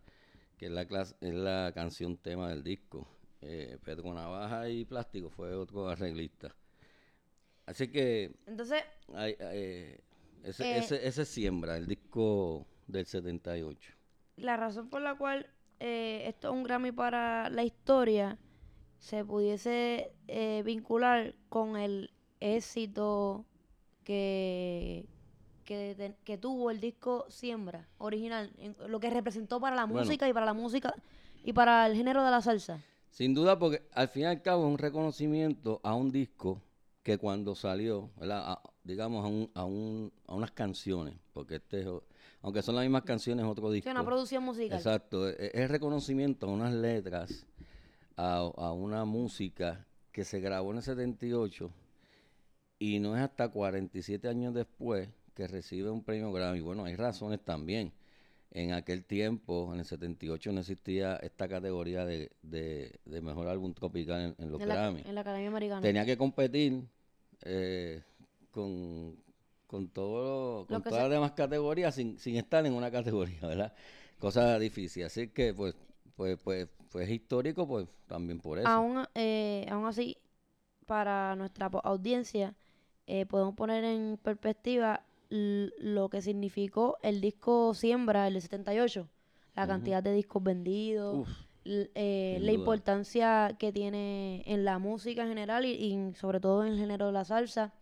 que 0.57 0.67
es 0.67 0.71
la, 0.71 0.85
clase, 0.85 1.15
es 1.21 1.33
la 1.33 1.71
canción 1.73 2.17
tema 2.17 2.49
del 2.49 2.63
disco. 2.63 3.07
Eh, 3.41 3.77
Pedro 3.83 4.13
Navaja 4.13 4.69
y 4.69 4.85
Plástico 4.85 5.29
fue 5.29 5.53
otro 5.55 5.87
arreglista. 5.87 6.55
Así 7.65 7.87
que... 7.87 8.35
Entonces... 8.45 8.83
Hay, 9.13 9.35
eh, 9.39 9.99
ese, 10.43 10.77
ese, 10.77 11.07
ese 11.07 11.25
Siembra, 11.25 11.77
el 11.77 11.87
disco 11.87 12.67
del 12.87 13.05
78. 13.05 13.93
La 14.37 14.57
razón 14.57 14.89
por 14.89 15.01
la 15.01 15.15
cual 15.15 15.47
eh, 15.79 16.23
esto 16.27 16.49
es 16.49 16.53
un 16.53 16.63
Grammy 16.63 16.91
para 16.91 17.49
la 17.49 17.63
historia 17.63 18.37
se 18.99 19.25
pudiese 19.25 20.13
eh, 20.27 20.63
vincular 20.65 21.35
con 21.49 21.75
el 21.75 22.11
éxito 22.43 23.45
que, 24.03 25.05
que, 25.63 26.13
que, 26.23 26.37
tuvo 26.37 26.69
el 26.69 26.79
disco 26.79 27.25
Siembra 27.29 27.87
original, 27.97 28.51
lo 28.87 28.99
que 28.99 29.09
representó 29.09 29.59
para 29.59 29.75
la 29.75 29.85
música 29.85 30.27
y 30.27 30.33
para 30.33 30.45
la 30.45 30.53
música 30.53 30.93
y 31.43 31.53
para 31.53 31.87
el 31.87 31.95
género 31.95 32.23
de 32.23 32.31
la 32.31 32.41
salsa. 32.41 32.83
Sin 33.09 33.33
duda, 33.33 33.57
porque 33.57 33.83
al 33.93 34.09
fin 34.09 34.23
y 34.23 34.25
al 34.25 34.41
cabo 34.41 34.65
es 34.65 34.71
un 34.71 34.77
reconocimiento 34.77 35.79
a 35.83 35.95
un 35.95 36.11
disco 36.11 36.61
que 37.03 37.17
cuando 37.17 37.55
salió, 37.55 38.09
digamos, 38.83 39.25
a, 39.25 39.27
un, 39.27 39.51
a, 39.53 39.65
un, 39.65 40.11
a 40.27 40.35
unas 40.35 40.51
canciones, 40.51 41.15
porque 41.33 41.55
este 41.55 41.85
aunque 42.41 42.61
son 42.61 42.75
las 42.75 42.83
mismas 42.83 43.03
canciones, 43.03 43.45
otro 43.45 43.71
disco. 43.71 43.87
Es 43.87 43.95
una 43.95 44.03
producción 44.03 44.43
musical. 44.43 44.77
Exacto, 44.77 45.29
e, 45.29 45.51
es, 45.53 45.71
reconocimiento 45.71 46.45
a 46.45 46.49
unas 46.49 46.73
letras, 46.73 47.45
a, 48.17 48.39
a, 48.39 48.73
una 48.73 49.05
música 49.05 49.85
que 50.11 50.25
se 50.25 50.41
grabó 50.41 50.71
en 50.71 50.77
el 50.77 50.83
78 50.83 51.71
y 52.83 52.99
no 52.99 53.15
es 53.15 53.21
hasta 53.21 53.47
47 53.47 54.27
años 54.27 54.53
después 54.53 55.07
que 55.33 55.47
recibe 55.47 55.89
un 55.89 56.03
premio 56.03 56.33
Grammy. 56.33 56.59
Bueno, 56.59 56.83
hay 56.83 56.97
razones 56.97 57.39
también. 57.39 57.93
En 58.51 58.73
aquel 58.73 59.05
tiempo, 59.05 59.71
en 59.73 59.79
el 59.79 59.85
78, 59.85 60.51
no 60.51 60.59
existía 60.59 61.15
esta 61.15 61.47
categoría 61.47 62.05
de, 62.05 62.29
de, 62.41 63.21
mejor 63.21 63.47
álbum 63.47 63.73
tropical 63.73 64.35
en, 64.37 64.51
los 64.51 64.59
Grammy. 64.59 65.01
En 65.05 65.15
la 65.15 65.21
Academia 65.21 65.47
Americana. 65.47 65.81
Tenía 65.81 66.05
que 66.05 66.17
competir 66.17 66.83
eh, 67.43 68.03
con, 68.51 69.15
con 69.65 69.87
todo 69.87 70.67
con 70.67 70.83
todas 70.83 71.03
las 71.03 71.11
demás 71.11 71.31
categorías 71.31 71.95
sin, 71.95 72.19
sin 72.19 72.35
estar 72.35 72.65
en 72.65 72.73
una 72.73 72.91
categoría, 72.91 73.39
¿verdad? 73.47 73.73
Cosa 74.19 74.59
difícil. 74.59 75.05
Así 75.05 75.29
que 75.29 75.53
pues 75.53 75.73
pues 76.17 76.37
pues 76.43 76.67
pues 76.91 77.09
histórico 77.09 77.65
pues 77.65 77.87
también 78.07 78.41
por 78.41 78.59
eso. 78.59 78.67
Aún, 78.67 79.05
eh, 79.15 79.65
aún 79.71 79.85
así, 79.85 80.17
para 80.85 81.37
nuestra 81.37 81.67
audiencia, 81.67 82.53
eh, 83.07 83.25
podemos 83.25 83.55
poner 83.55 83.83
en 83.83 84.17
perspectiva 84.21 85.03
lo 85.29 86.09
que 86.09 86.21
significó 86.21 86.97
el 87.01 87.19
disco 87.19 87.73
Siembra, 87.73 88.27
el 88.27 88.35
de 88.35 88.41
78, 88.41 89.09
la 89.55 89.67
cantidad 89.67 90.03
de 90.03 90.13
discos 90.13 90.43
vendidos, 90.43 91.27
eh, 91.65 92.37
la 92.41 92.51
importancia 92.51 93.55
que 93.57 93.71
tiene 93.71 94.43
en 94.45 94.63
la 94.63 94.79
música 94.79 95.23
en 95.23 95.29
general 95.29 95.65
y, 95.65 96.13
sobre 96.15 96.39
todo 96.39 96.63
en 96.65 96.73
el 96.73 96.79
género 96.79 97.07
de 97.07 97.13
la 97.13 97.25
salsa, 97.25 97.73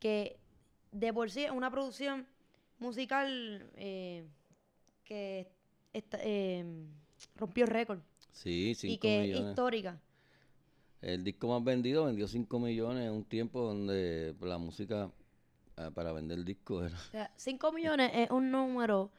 que 0.00 0.38
de 0.92 1.12
por 1.12 1.30
sí 1.30 1.44
es 1.44 1.50
una 1.50 1.70
producción 1.70 2.26
musical 2.78 3.70
eh, 3.76 4.26
que 5.04 5.48
rompió 7.36 7.66
récord. 7.66 8.00
Sí, 8.32 8.76
Y 8.82 8.98
que 8.98 9.30
es 9.32 9.40
histórica. 9.40 10.00
El 11.02 11.24
disco 11.24 11.48
más 11.48 11.62
vendido 11.62 12.04
vendió 12.06 12.26
5 12.26 12.58
millones 12.58 13.06
en 13.06 13.12
un 13.12 13.24
tiempo 13.24 13.60
donde 13.60 14.34
la 14.40 14.58
música 14.58 15.10
ah, 15.76 15.90
para 15.94 16.12
vender 16.12 16.44
discos 16.44 16.92
era... 17.12 17.30
5 17.36 17.72
millones 17.72 18.10
es 18.14 18.30
un 18.30 18.50
número 18.50 19.10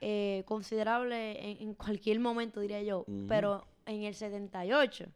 eh, 0.00 0.42
considerable 0.46 1.62
en, 1.62 1.74
cualquier 1.74 2.20
momento, 2.20 2.60
diría 2.60 2.82
yo, 2.82 3.06
pero 3.26 3.66
en 3.86 4.02
el 4.02 4.14
78, 4.14 5.06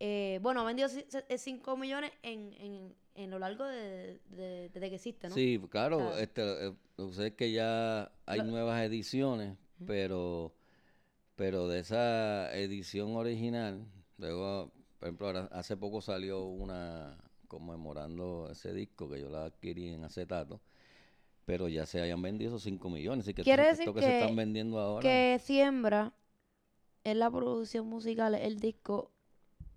eh, 0.00 0.38
bueno, 0.42 0.64
vendió 0.64 0.86
5 0.88 1.76
millones 1.76 2.10
en, 2.22 2.52
en, 2.54 2.94
en, 3.14 3.30
lo 3.30 3.38
largo 3.38 3.64
de, 3.64 4.20
desde 4.30 4.88
que 4.88 4.94
existe, 4.94 5.28
¿no? 5.28 5.34
Sí, 5.34 5.60
claro, 5.68 6.16
este, 6.16 6.68
eh, 6.68 7.34
que 7.36 7.52
ya 7.52 8.10
hay 8.26 8.42
nuevas 8.42 8.82
ediciones, 8.82 9.56
pero, 9.86 10.54
pero 11.36 11.68
de 11.68 11.80
esa 11.80 12.54
edición 12.56 13.16
original, 13.16 13.86
luego 14.18 14.72
por 15.12 15.28
ejemplo, 15.28 15.48
hace 15.52 15.76
poco 15.76 16.00
salió 16.00 16.44
una 16.44 17.18
conmemorando 17.46 18.48
ese 18.50 18.72
disco 18.72 19.08
que 19.08 19.20
yo 19.20 19.28
la 19.28 19.44
adquirí 19.44 19.92
en 19.92 20.02
acetato, 20.02 20.62
pero 21.44 21.68
ya 21.68 21.84
se 21.84 22.00
hayan 22.00 22.22
vendido 22.22 22.50
esos 22.50 22.62
5 22.62 22.88
millones. 22.88 23.26
Así 23.26 23.34
que 23.34 23.42
Quiere 23.42 23.66
decir 23.66 23.92
que, 23.92 24.00
se 24.00 24.20
están 24.20 24.34
vendiendo 24.34 24.78
ahora. 24.78 25.02
Que 25.02 25.38
Siembra 25.42 26.14
es 27.04 27.16
la 27.16 27.30
producción 27.30 27.86
musical, 27.86 28.34
el 28.34 28.58
disco 28.60 29.10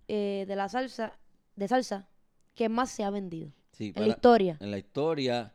eh, 0.08 0.46
de 0.48 0.56
la 0.56 0.70
salsa, 0.70 1.20
de 1.58 1.68
salsa, 1.68 2.08
que 2.56 2.70
más 2.70 2.90
se 2.90 3.04
ha 3.04 3.10
vendido. 3.10 3.52
en 3.80 3.94
la 3.96 4.08
historia. 4.08 4.58
En 4.62 4.72
la 4.72 4.78
historia, 4.78 5.54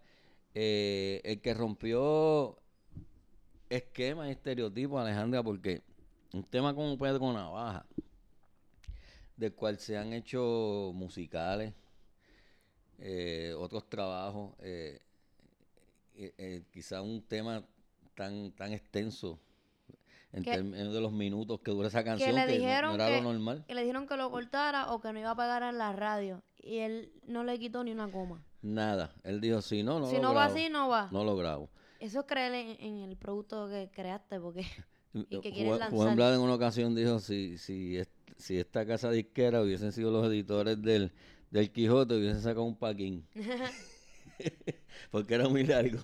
eh, 0.55 1.23
el 1.25 1.41
que 1.41 1.55
rompió 1.55 2.59
esquemas 3.71 4.29
y 4.29 4.33
estereotipos, 4.33 5.00
Alejandra, 5.00 5.43
porque 5.43 5.83
un 6.35 6.45
tema 6.45 6.75
como 6.75 6.99
Pedro 6.99 7.33
Navaja, 7.33 7.87
del 9.42 9.54
cual 9.54 9.78
se 9.78 9.99
han 9.99 10.12
hecho 10.12 10.92
musicales, 10.94 11.75
eh, 12.99 13.52
otros 13.58 13.88
trabajos, 13.88 14.54
eh, 14.61 15.00
eh, 16.14 16.62
quizá 16.70 17.02
un 17.02 17.22
tema 17.22 17.64
tan, 18.14 18.52
tan 18.52 18.72
extenso 18.72 19.40
en 20.32 20.44
términos 20.44 20.94
de 20.94 21.00
los 21.00 21.12
minutos 21.12 21.61
que 21.61 21.72
dura 21.72 21.88
esa 21.88 22.04
canción, 22.04 22.30
que, 22.30 22.58
no, 22.82 22.94
era 22.94 23.11
lo 23.11 23.22
normal. 23.22 23.64
Que 23.66 23.75
le 23.75 23.82
dijeron 23.82 24.06
que 24.06 24.16
lo 24.16 24.30
cortara 24.30 24.92
o 24.92 25.00
que 25.00 25.12
no 25.12 25.18
iba 25.18 25.32
a 25.32 25.37
pagar 25.37 25.62
en 25.64 25.76
la 25.76 25.92
radio. 25.92 26.42
Y 26.58 26.78
él 26.78 27.12
no 27.26 27.42
le 27.42 27.58
quitó 27.58 27.82
ni 27.82 27.90
una 27.90 28.11
coma. 28.11 28.42
Nada. 28.62 29.12
Él 29.25 29.40
dijo, 29.40 29.61
si 29.61 29.82
no, 29.82 29.99
no 29.99 30.06
si 30.06 30.20
no 30.20 30.32
va 30.32 30.44
así, 30.44 30.68
no 30.70 30.88
va. 30.88 31.08
No 31.11 31.25
lo 31.25 31.37
grabo. 31.37 31.68
Eso 31.99 32.20
es 32.20 32.26
creer 32.26 32.76
en, 32.78 32.99
el 32.99 33.16
producto 33.16 33.68
que 33.68 33.90
creaste, 33.92 34.38
porque... 34.38 34.64
y 35.12 35.40
que 35.40 35.52
quieres 35.52 35.78
lanzar. 35.78 36.34
en 36.34 36.40
una 36.40 36.54
ocasión 36.54 36.94
dijo, 36.94 37.18
si, 37.18 37.58
si, 37.58 37.99
si 38.42 38.58
esta 38.58 38.84
casa 38.84 39.11
disquera 39.11 39.62
hubiesen 39.62 39.92
sido 39.92 40.11
los 40.11 40.26
editores 40.26 40.82
del, 40.82 41.12
del 41.50 41.70
Quijote, 41.70 42.16
hubiesen 42.16 42.42
sacado 42.42 42.64
un 42.64 42.76
paquín. 42.76 43.25
Porque 45.11 45.34
era 45.34 45.49
muy 45.49 45.64
largo. 45.64 46.00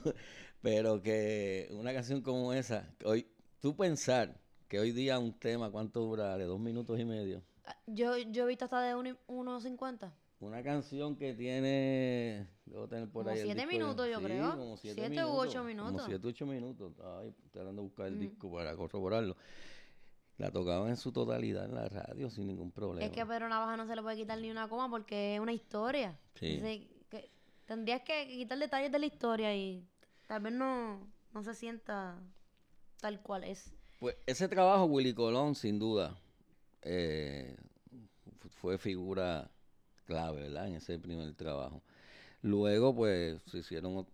Pero 0.63 1.03
que 1.03 1.69
una 1.73 1.93
canción 1.93 2.23
como 2.23 2.53
esa, 2.53 2.89
hoy, 3.05 3.27
tú 3.61 3.77
pensar 3.77 4.41
que 4.69 4.79
hoy 4.79 4.93
día 4.93 5.19
un 5.19 5.33
tema, 5.33 5.71
¿cuánto 5.71 6.01
dura? 6.01 6.37
¿De 6.37 6.45
dos 6.45 6.61
minutos 6.61 6.99
y 6.99 7.05
medio? 7.05 7.43
Ah, 7.65 7.77
yo, 7.87 8.17
yo 8.17 8.45
he 8.45 8.49
visto 8.49 8.65
hasta 8.65 8.83
de 8.83 8.95
1.50. 8.95 10.13
Una 10.41 10.63
canción 10.63 11.17
que 11.17 11.35
tiene, 11.35 12.47
debo 12.65 12.87
tener 12.87 13.09
por 13.09 13.25
como 13.25 13.35
ahí. 13.35 13.43
Siete 13.43 13.67
minutos, 13.67 14.09
yo 14.09 14.21
creo. 14.21 14.57
Como 14.57 14.77
siete, 14.77 15.25
u 15.25 15.31
ocho 15.31 15.65
minutos. 15.65 15.93
Como 15.93 16.07
siete 16.07 16.27
u 16.27 16.31
ocho 16.31 16.47
minutos. 16.47 16.93
Ahí 17.01 17.35
tratando 17.51 17.83
de 17.83 17.89
buscar 17.89 18.07
el 18.07 18.21
disco 18.21 18.53
para 18.53 18.77
corroborarlo. 18.77 19.37
La 20.39 20.53
tocaban 20.53 20.89
en 20.89 20.97
su 20.97 21.11
totalidad 21.13 21.65
en 21.65 21.75
la 21.75 21.89
radio 21.89 22.31
sin 22.31 22.47
ningún 22.47 22.71
problema. 22.71 23.05
Es 23.05 23.13
que 23.13 23.21
a 23.21 23.27
Pedro 23.27 23.49
Navaja 23.49 23.77
no 23.77 23.87
se 23.87 23.97
le 23.97 24.03
puede 24.03 24.17
quitar 24.17 24.39
ni 24.39 24.51
una 24.51 24.69
coma 24.69 24.89
porque 24.89 25.35
es 25.35 25.41
una 25.41 25.53
historia. 25.53 26.17
Sí. 26.35 26.61
que 27.11 27.31
tendrías 27.67 28.03
que 28.03 28.27
quitar 28.29 28.59
detalles 28.59 28.93
de 28.93 28.99
la 29.01 29.07
historia 29.07 29.55
y 29.55 29.85
tal 30.29 30.43
vez 30.43 30.53
no, 30.53 31.09
no 31.35 31.43
se 31.43 31.55
sienta 31.55 32.21
tal 33.01 33.21
cual 33.21 33.45
es. 33.45 33.73
Pues 33.99 34.17
ese 34.27 34.47
trabajo, 34.47 34.85
Willy 34.85 35.13
Colón, 35.13 35.57
sin 35.57 35.81
duda, 35.81 36.17
eh, 36.83 37.57
fue 38.51 38.79
figura 38.79 39.51
clave, 40.05 40.43
¿verdad? 40.43 40.69
En 40.69 40.77
ese 40.77 41.01
primer 41.01 41.35
trabajo. 41.35 41.83
Luego, 42.43 42.95
pues, 42.95 43.43
se 43.47 43.59
hicieron 43.59 44.07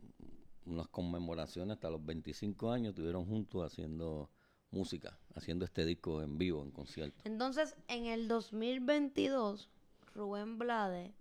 unas 0.65 0.89
conmemoraciones 0.89 1.75
hasta 1.75 1.91
los 1.91 2.05
25 2.05 2.71
años, 2.71 2.91
estuvieron 2.91 3.27
juntos 3.27 3.63
haciendo 3.71 4.31
música, 4.75 5.17
haciendo 5.35 5.65
este 5.65 5.87
disco 5.87 6.23
en 6.23 6.37
vivo, 6.37 6.63
en 6.63 6.71
concierto. 6.71 7.23
Entonces, 7.25 7.77
en 7.89 8.07
el 8.07 8.29
2022, 8.29 9.71
Rubén 10.15 10.59
Blade 10.59 11.15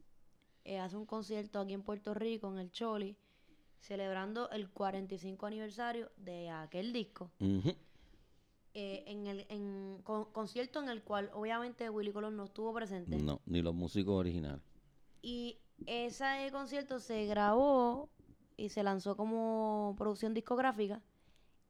eh, 0.65 0.79
hace 0.79 0.97
un 0.97 1.05
concierto 1.05 1.59
aquí 1.59 1.73
en 1.73 1.83
Puerto 1.83 2.13
Rico, 2.13 2.51
en 2.51 2.57
el 2.57 2.71
Choli, 2.71 3.15
celebrando 3.79 4.49
el 4.49 4.69
45 4.69 5.45
aniversario 5.45 6.09
de 6.17 6.49
aquel 6.49 6.93
disco. 6.93 7.29
Eh, 8.75 9.03
en 9.05 9.27
el 9.27 9.45
en, 9.49 10.01
concierto 10.03 10.81
en 10.81 10.89
el 10.89 11.03
cual 11.03 11.29
obviamente 11.33 11.89
Willy 11.91 12.11
Colón 12.11 12.35
no 12.35 12.45
estuvo 12.45 12.73
presente. 12.73 13.17
No, 13.17 13.39
ni 13.45 13.61
los 13.61 13.75
músicos 13.75 14.15
originales. 14.15 14.61
Y 15.21 15.59
ese 15.85 16.49
concierto 16.51 16.99
se 16.99 17.25
grabó 17.27 18.09
y 18.57 18.69
se 18.69 18.83
lanzó 18.83 19.15
como 19.15 19.95
producción 19.97 20.33
discográfica 20.33 21.01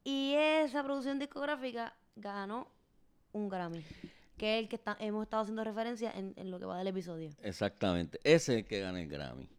y 0.04 0.34
esa 0.36 0.84
producción 0.84 1.20
discográfica 1.20 1.96
ganó 2.16 2.68
un 3.32 3.50
Grammy, 3.50 3.84
que 4.38 4.58
es 4.58 4.64
el 4.64 4.70
que 4.70 4.80
hemos 5.00 5.24
estado 5.24 5.44
haciendo 5.44 5.64
referencia 5.64 6.12
en, 6.12 6.52
lo 6.52 6.60
que 6.60 6.66
va 6.66 6.78
del 6.78 6.88
episodio. 6.88 7.30
Exactamente, 7.42 8.20
ese 8.24 8.54
es 8.54 8.60
el 8.60 8.66
que 8.66 8.80
gana 8.80 9.02
el 9.02 9.08
Grammy. 9.08 9.50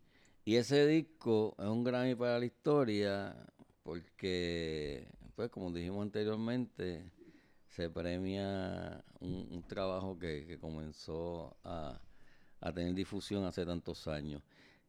Y 0.45 0.57
ese 0.57 0.87
disco 0.87 1.55
es 1.59 1.65
un 1.65 1.85
Grammy 1.85 2.15
para 2.15 2.39
la 2.39 2.45
historia 2.45 3.35
porque, 3.83 5.09
pues 5.35 5.51
como 5.51 5.71
dijimos 5.71 6.03
anteriormente, 6.03 7.11
se 7.69 7.91
premia 7.91 9.03
un, 9.21 9.49
un 9.51 9.63
trabajo 9.67 10.19
que, 10.19 10.47
que 10.47 10.59
comenzó 10.59 11.57
a, 11.65 11.99
a 12.61 12.73
tener 12.73 12.95
difusión 12.95 13.45
hace 13.45 13.67
tantos 13.67 14.07
años. 14.07 14.43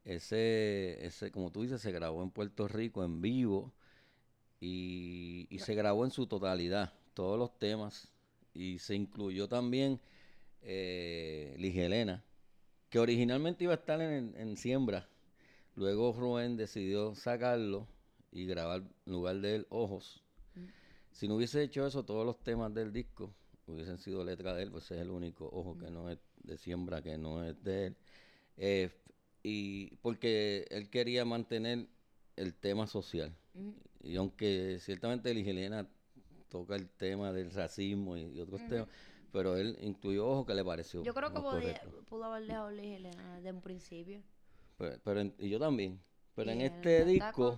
Ese, 0.03 1.03
ese, 1.03 1.31
como 1.31 1.51
tú 1.51 1.63
dices, 1.63 1.81
se 1.81 1.91
grabó 1.91 2.21
en 2.21 2.29
Puerto 2.29 2.67
Rico 2.67 3.03
en 3.03 3.21
vivo 3.21 3.74
y, 4.59 5.47
y 5.50 5.59
se 5.59 5.75
grabó 5.75 6.05
en 6.05 6.12
su 6.12 6.27
totalidad, 6.27 6.93
todos 7.13 7.38
los 7.38 7.57
temas. 7.57 8.12
Y 8.53 8.79
se 8.79 8.95
incluyó 8.95 9.50
también 9.50 10.00
eh, 10.62 11.55
Ligelena, 11.59 12.24
que 12.89 13.00
originalmente 13.00 13.65
iba 13.65 13.74
a 13.74 13.77
estar 13.77 14.01
en, 14.01 14.33
en 14.38 14.57
Siembra. 14.57 15.07
Luego 15.75 16.13
Rubén 16.13 16.55
decidió 16.55 17.15
sacarlo 17.15 17.88
y 18.31 18.45
grabar 18.45 18.83
en 19.05 19.12
lugar 19.13 19.41
de 19.41 19.55
él 19.55 19.67
Ojos. 19.69 20.21
Si 21.12 21.27
no 21.27 21.35
hubiese 21.35 21.63
hecho 21.63 21.85
eso, 21.88 22.03
todos 22.03 22.25
los 22.25 22.39
temas 22.43 22.74
del 22.74 22.91
disco 22.91 23.33
hubiesen 23.67 23.97
sido 23.97 24.24
letra 24.24 24.53
de 24.53 24.63
él, 24.63 24.71
pues 24.71 24.91
es 24.91 25.00
el 25.00 25.09
único 25.09 25.50
ojo 25.51 25.77
que 25.77 25.89
no 25.89 26.09
es 26.09 26.19
de 26.43 26.57
siembra, 26.57 27.01
que 27.01 27.17
no 27.17 27.43
es 27.43 27.62
de 27.63 27.88
él. 27.88 27.97
Eh, 28.57 28.89
y 29.43 29.95
porque 29.97 30.65
él 30.69 30.89
quería 30.89 31.25
mantener 31.25 31.88
el 32.35 32.53
tema 32.53 32.87
social. 32.87 33.33
Y 34.03 34.15
aunque 34.17 34.77
ciertamente 34.79 35.33
Ligelena 35.33 35.87
toca 36.49 36.75
el 36.75 36.89
tema 36.89 37.31
del 37.31 37.51
racismo 37.51 38.17
y, 38.17 38.23
y 38.35 38.39
otros 38.39 38.61
temas, 38.67 38.87
pero 39.31 39.57
él 39.57 39.77
incluyó 39.81 40.27
ojo 40.27 40.45
que 40.45 40.53
le 40.53 40.63
pareció. 40.63 41.03
Yo 41.03 41.13
creo 41.13 41.33
que 41.33 41.39
podía- 41.39 41.81
pudo 42.07 42.25
haber 42.25 42.47
dejado 42.47 42.71
Liz 42.71 42.85
Helena 42.97 43.35
desde 43.35 43.51
un 43.51 43.61
principio. 43.61 44.21
Pero, 44.77 44.99
pero 45.03 45.19
en- 45.21 45.33
y 45.37 45.49
yo 45.49 45.59
también. 45.59 45.99
Pero 46.35 46.51
en 46.51 46.59
este 46.61 47.05
disco, 47.05 47.57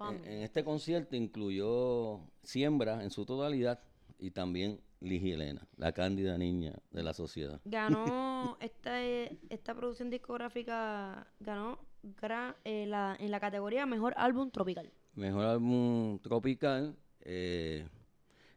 en, 0.00 0.42
este 0.42 0.64
concierto 0.64 1.14
incluyó 1.14 2.20
Siembra 2.42 3.04
en 3.04 3.12
su 3.12 3.24
totalidad 3.24 3.80
y 4.18 4.32
también 4.32 4.80
Ligia 5.00 5.34
Elena, 5.34 5.66
la 5.76 5.92
cándida 5.92 6.36
niña 6.36 6.74
de 6.90 7.04
la 7.04 7.14
sociedad. 7.14 7.60
Ganó 7.64 8.56
esta, 8.60 9.00
esta 9.04 9.74
producción 9.76 10.10
discográfica, 10.10 11.28
ganó 11.38 11.78
gra- 12.02 12.56
eh, 12.64 12.86
la- 12.86 13.16
en 13.18 13.30
la 13.30 13.40
categoría 13.40 13.86
Mejor 13.86 14.14
Álbum 14.16 14.50
Tropical. 14.50 14.90
Mejor 15.14 15.44
álbum 15.46 16.18
tropical, 16.20 16.94
eh, 17.22 17.86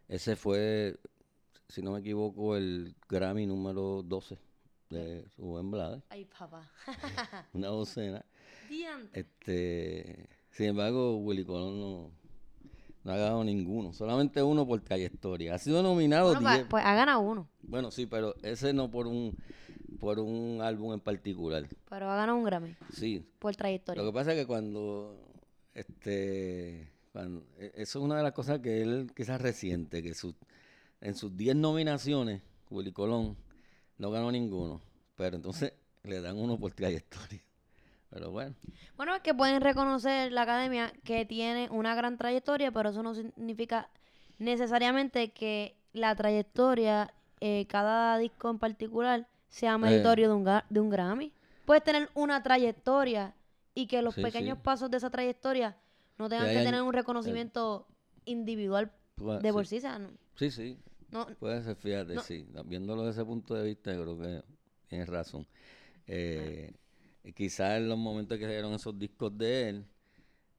ese 0.08 0.36
fue, 0.36 0.96
si 1.68 1.82
no 1.82 1.92
me 1.94 2.00
equivoco, 2.02 2.56
el 2.56 2.94
Grammy 3.10 3.48
número 3.48 4.04
12 4.04 4.38
de 4.92 5.26
Rubén 5.38 5.72
Blades, 5.72 6.04
Ay, 6.10 6.26
papá. 6.26 6.70
una 7.54 7.68
docena. 7.70 8.24
Diante. 8.70 9.20
Este, 9.22 10.30
sin 10.52 10.68
embargo, 10.68 11.18
Willy 11.18 11.46
Colón 11.46 11.80
no, 11.80 12.12
no 13.04 13.12
ha 13.12 13.18
ganado 13.18 13.44
ninguno, 13.44 13.92
solamente 13.92 14.44
uno 14.44 14.68
por 14.68 14.82
trayectoria. 14.82 15.56
Ha 15.56 15.58
sido 15.58 15.82
nominado 15.82 16.34
Bueno, 16.36 16.48
10. 16.52 16.68
pues 16.68 16.86
ha 16.86 16.94
ganado 16.94 17.22
uno, 17.22 17.48
Bueno, 17.64 17.90
sí, 17.90 18.06
pero 18.06 18.36
ese 18.44 18.72
no 18.72 18.92
por 18.92 19.08
un 19.08 19.36
por 20.02 20.20
un 20.20 20.60
álbum 20.62 20.94
en 20.94 21.00
particular. 21.00 21.68
pero 21.90 22.10
ha 22.12 22.16
ganado 22.18 22.38
un 22.38 22.44
Grammy 22.44 22.76
Sí. 22.92 23.24
por 23.40 23.56
trayectoria. 23.56 24.02
Lo 24.04 24.10
que 24.10 24.14
pasa 24.14 24.34
es 24.34 24.40
que 24.40 24.48
cuando 24.48 25.18
este 25.74 26.90
cuando- 27.14 27.44
e- 27.58 27.72
eso 27.76 28.00
es 28.00 28.06
una 28.06 28.18
de 28.18 28.24
las 28.24 28.32
cosas 28.32 28.60
que 28.60 28.82
él 28.82 29.12
quizás 29.16 29.42
reciente, 29.42 30.02
que 30.02 30.14
su, 30.14 30.34
en 31.02 31.14
sus 31.16 31.36
10 31.36 31.56
nominaciones, 31.56 32.42
Willy 32.70 32.92
Colón 32.94 33.36
no 33.98 34.12
ganó 34.12 34.32
ninguno, 34.32 34.82
pero 35.18 35.36
entonces 35.36 35.74
le 36.04 36.22
dan 36.22 36.38
uno 36.38 36.58
por 36.58 36.74
trayectoria. 36.74 37.42
Pero 38.10 38.32
bueno, 38.32 38.56
Bueno, 38.98 39.16
es 39.16 39.22
que 39.22 39.34
pueden 39.34 39.62
reconocer 39.62 40.32
la 40.32 40.42
academia 40.44 40.92
que 41.04 41.26
tiene 41.26 41.70
una 41.70 41.96
gran 41.96 42.18
trayectoria, 42.18 42.72
pero 42.72 42.90
eso 42.90 43.04
no 43.04 43.14
significa 43.14 43.90
necesariamente 44.40 45.32
que 45.32 45.76
la 45.94 46.16
trayectoria, 46.16 47.14
eh, 47.42 47.66
cada 47.68 48.18
disco 48.18 48.50
en 48.50 48.60
particular, 48.60 49.28
sea 49.52 49.78
meritorio 49.78 50.30
de, 50.30 50.34
un, 50.36 50.44
de 50.70 50.80
un 50.80 50.90
Grammy. 50.90 51.32
Puedes 51.66 51.84
tener 51.84 52.10
una 52.16 52.42
trayectoria 52.42 53.36
y 53.76 53.86
que 53.86 54.02
los 54.02 54.16
Sí, 54.16 54.22
pequeños 54.24 54.58
sí. 54.58 54.64
pasos 54.64 54.90
de 54.90 54.98
esa 54.98 55.12
trayectoria 55.12 55.78
no 56.18 56.28
tengan 56.28 56.48
que 56.48 56.64
tener 56.64 56.82
un 56.82 56.94
reconocimiento 56.94 57.88
individual 58.26 58.92
de 59.18 59.54
por 59.54 59.68
sí, 59.68 59.80
sea, 59.80 60.00
no- 60.00 60.10
sí, 60.36 60.50
sí, 60.50 60.80
no- 61.12 61.28
Puede 61.40 61.62
ser, 61.64 61.76
fíjate, 61.76 62.16
No. 62.16 62.22
sí. 62.22 62.48
Viéndolo 62.66 63.04
desde 63.04 63.22
ese 63.22 63.26
punto 63.26 63.54
de 63.54 63.66
vista, 63.66 63.92
creo 63.94 64.18
que 64.18 64.42
tienes 64.88 65.08
razón. 65.08 65.46
Eh, 66.08 66.74
Quizás 67.36 67.78
en 67.78 67.88
los 67.88 68.00
momentos 68.00 68.40
que 68.40 68.46
salieron 68.46 68.74
esos 68.74 68.98
discos 68.98 69.38
de 69.38 69.70
él, 69.70 69.86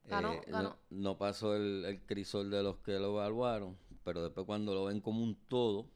Ganó, 0.04 0.32
eh. 0.32 0.44
No, 0.90 1.18
pasó 1.18 1.56
el, 1.56 1.84
el 1.84 2.00
crisol 2.02 2.50
de 2.50 2.62
los 2.62 2.78
que 2.78 2.92
lo 3.00 3.10
evaluaron, 3.18 3.76
pero 4.04 4.22
después 4.22 4.46
cuando 4.46 4.72
lo 4.74 4.84
ven 4.84 5.00
como 5.00 5.24
un 5.24 5.34
todo, 5.48 5.88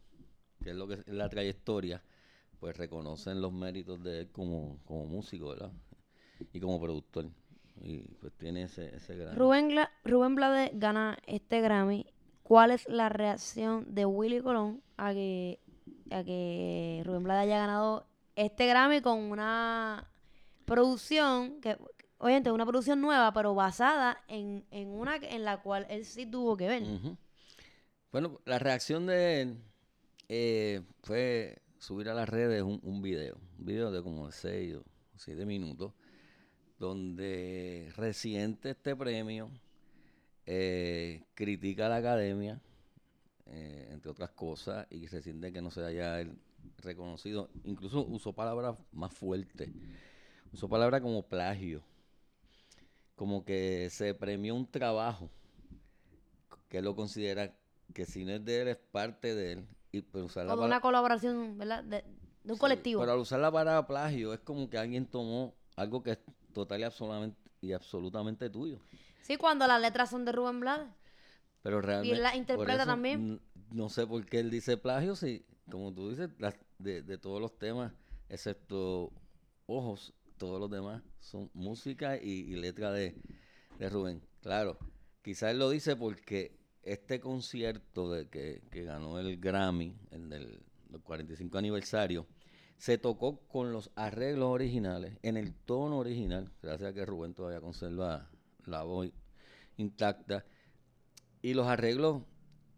que 0.62 0.70
es 0.70 0.76
lo 0.76 0.88
que 0.88 0.94
es 0.94 1.06
la 1.06 1.28
trayectoria, 1.28 2.02
pues 2.60 2.76
reconocen 2.76 3.40
los 3.40 3.52
méritos 3.52 4.02
de 4.02 4.20
él 4.20 4.30
como, 4.32 4.78
como 4.84 5.06
músico, 5.06 5.50
¿verdad? 5.50 5.72
Y 6.52 6.60
como 6.60 6.80
productor. 6.80 7.30
Y 7.82 7.98
pues 8.20 8.32
tiene 8.38 8.64
ese, 8.64 8.94
ese 8.96 9.16
gran... 9.16 9.36
Rubén, 9.36 9.70
Gla- 9.70 9.90
Rubén 10.04 10.34
Blades 10.34 10.70
gana 10.74 11.18
este 11.26 11.60
Grammy. 11.60 12.06
¿Cuál 12.42 12.70
es 12.70 12.88
la 12.88 13.08
reacción 13.08 13.94
de 13.94 14.06
Willy 14.06 14.40
Colón 14.40 14.82
a 14.96 15.12
que, 15.12 15.60
a 16.10 16.22
que 16.24 17.02
Rubén 17.04 17.24
Blades 17.24 17.44
haya 17.44 17.58
ganado 17.58 18.06
este 18.36 18.66
Grammy 18.66 19.00
con 19.02 19.18
una 19.18 20.08
producción 20.64 21.60
que, 21.60 21.76
obviamente, 22.18 22.52
una 22.52 22.64
producción 22.66 23.00
nueva, 23.00 23.32
pero 23.32 23.54
basada 23.54 24.22
en, 24.28 24.64
en 24.70 24.88
una 24.88 25.16
en 25.16 25.44
la 25.44 25.60
cual 25.62 25.86
él 25.90 26.04
sí 26.04 26.24
tuvo 26.26 26.56
que 26.56 26.68
ver? 26.68 26.82
Bueno, 28.12 28.40
la 28.44 28.58
reacción 28.58 29.06
de 29.06 29.42
él 29.42 29.58
eh, 30.28 30.82
fue 31.02 31.58
subir 31.78 32.08
a 32.08 32.14
las 32.14 32.28
redes 32.28 32.62
un, 32.62 32.80
un 32.82 33.02
video, 33.02 33.38
un 33.58 33.66
video 33.66 33.90
de 33.90 34.02
como 34.02 34.30
6 34.30 34.76
o 34.76 34.84
7 35.16 35.46
minutos, 35.46 35.92
donde 36.78 37.92
reciente 37.96 38.70
este 38.70 38.94
premio, 38.96 39.50
eh, 40.44 41.24
critica 41.34 41.86
a 41.86 41.88
la 41.88 41.96
academia, 41.96 42.60
eh, 43.46 43.88
entre 43.90 44.10
otras 44.10 44.30
cosas, 44.30 44.86
y 44.90 45.06
se 45.08 45.22
siente 45.22 45.52
que 45.52 45.62
no 45.62 45.70
se 45.70 45.84
haya 45.84 46.24
reconocido. 46.78 47.50
Incluso 47.64 48.04
usó 48.06 48.32
palabras 48.32 48.76
más 48.92 49.12
fuertes, 49.12 49.70
usó 50.52 50.68
palabras 50.68 51.00
como 51.00 51.22
plagio, 51.22 51.82
como 53.14 53.44
que 53.44 53.88
se 53.90 54.14
premió 54.14 54.54
un 54.54 54.70
trabajo 54.70 55.30
que 56.68 56.82
lo 56.82 56.94
considera 56.94 57.54
que 57.94 58.04
si 58.04 58.24
no 58.24 58.32
es 58.32 58.44
de 58.44 58.62
él 58.62 58.68
es 58.68 58.76
parte 58.76 59.34
de 59.34 59.52
él 59.52 59.66
y 59.92 60.02
pues 60.02 60.24
usar 60.24 60.46
Como 60.46 60.64
una 60.64 60.80
colaboración, 60.80 61.56
¿verdad? 61.58 61.82
De, 61.84 62.02
de 62.02 62.52
un 62.52 62.56
Sí, 62.56 62.60
colectivo. 62.60 63.00
pero 63.00 63.12
al 63.12 63.18
usar 63.18 63.40
la 63.40 63.50
palabra 63.52 63.86
plagio 63.86 64.32
es 64.34 64.40
como 64.40 64.68
que 64.68 64.78
alguien 64.78 65.06
tomó 65.06 65.54
algo 65.76 66.02
que 66.02 66.12
es 66.12 66.18
total 66.52 66.80
y 66.80 66.84
absolutamente 66.84 67.38
y 67.60 67.72
absolutamente 67.72 68.50
tuyo 68.50 68.78
Sí, 69.22 69.36
cuando 69.36 69.66
las 69.66 69.80
letras 69.80 70.10
son 70.10 70.24
de 70.24 70.32
Rubén 70.32 70.60
Blades. 70.60 70.88
pero 71.62 71.80
realmente 71.80 72.22
la 72.22 72.30
por 72.30 72.36
interpreta 72.38 72.82
eso, 72.82 72.86
también. 72.86 73.40
no 73.70 73.88
sé 73.88 74.06
por 74.06 74.24
qué 74.26 74.40
él 74.40 74.50
dice 74.50 74.76
plagio 74.76 75.16
si 75.16 75.44
como 75.70 75.92
tú 75.92 76.10
dices 76.10 76.30
las- 76.38 76.54
de, 76.78 77.02
de 77.02 77.18
todos 77.18 77.40
los 77.40 77.58
temas 77.58 77.92
excepto 78.28 79.10
ojos 79.66 80.12
todos 80.36 80.60
los 80.60 80.70
demás 80.70 81.02
son 81.18 81.50
música 81.54 82.16
y, 82.18 82.28
y 82.30 82.56
letra 82.56 82.92
de, 82.92 83.16
de 83.78 83.88
Rubén 83.88 84.22
claro 84.42 84.78
quizás 85.22 85.50
él 85.52 85.58
lo 85.58 85.70
dice 85.70 85.96
porque 85.96 86.56
este 86.86 87.20
concierto 87.20 88.10
de 88.10 88.28
que, 88.28 88.62
que 88.70 88.84
ganó 88.84 89.18
el 89.18 89.38
Grammy 89.38 89.94
el 90.10 90.30
del, 90.30 90.60
del 90.88 91.00
45 91.02 91.58
aniversario 91.58 92.26
se 92.78 92.96
tocó 92.98 93.40
con 93.48 93.72
los 93.72 93.90
arreglos 93.94 94.48
originales 94.48 95.18
en 95.22 95.36
el 95.36 95.54
tono 95.54 95.98
original 95.98 96.50
gracias 96.62 96.90
a 96.90 96.94
que 96.94 97.04
Rubén 97.04 97.34
todavía 97.34 97.60
conserva 97.60 98.30
la 98.64 98.82
voz 98.82 99.08
intacta 99.76 100.44
y 101.42 101.54
los 101.54 101.66
arreglos, 101.66 102.22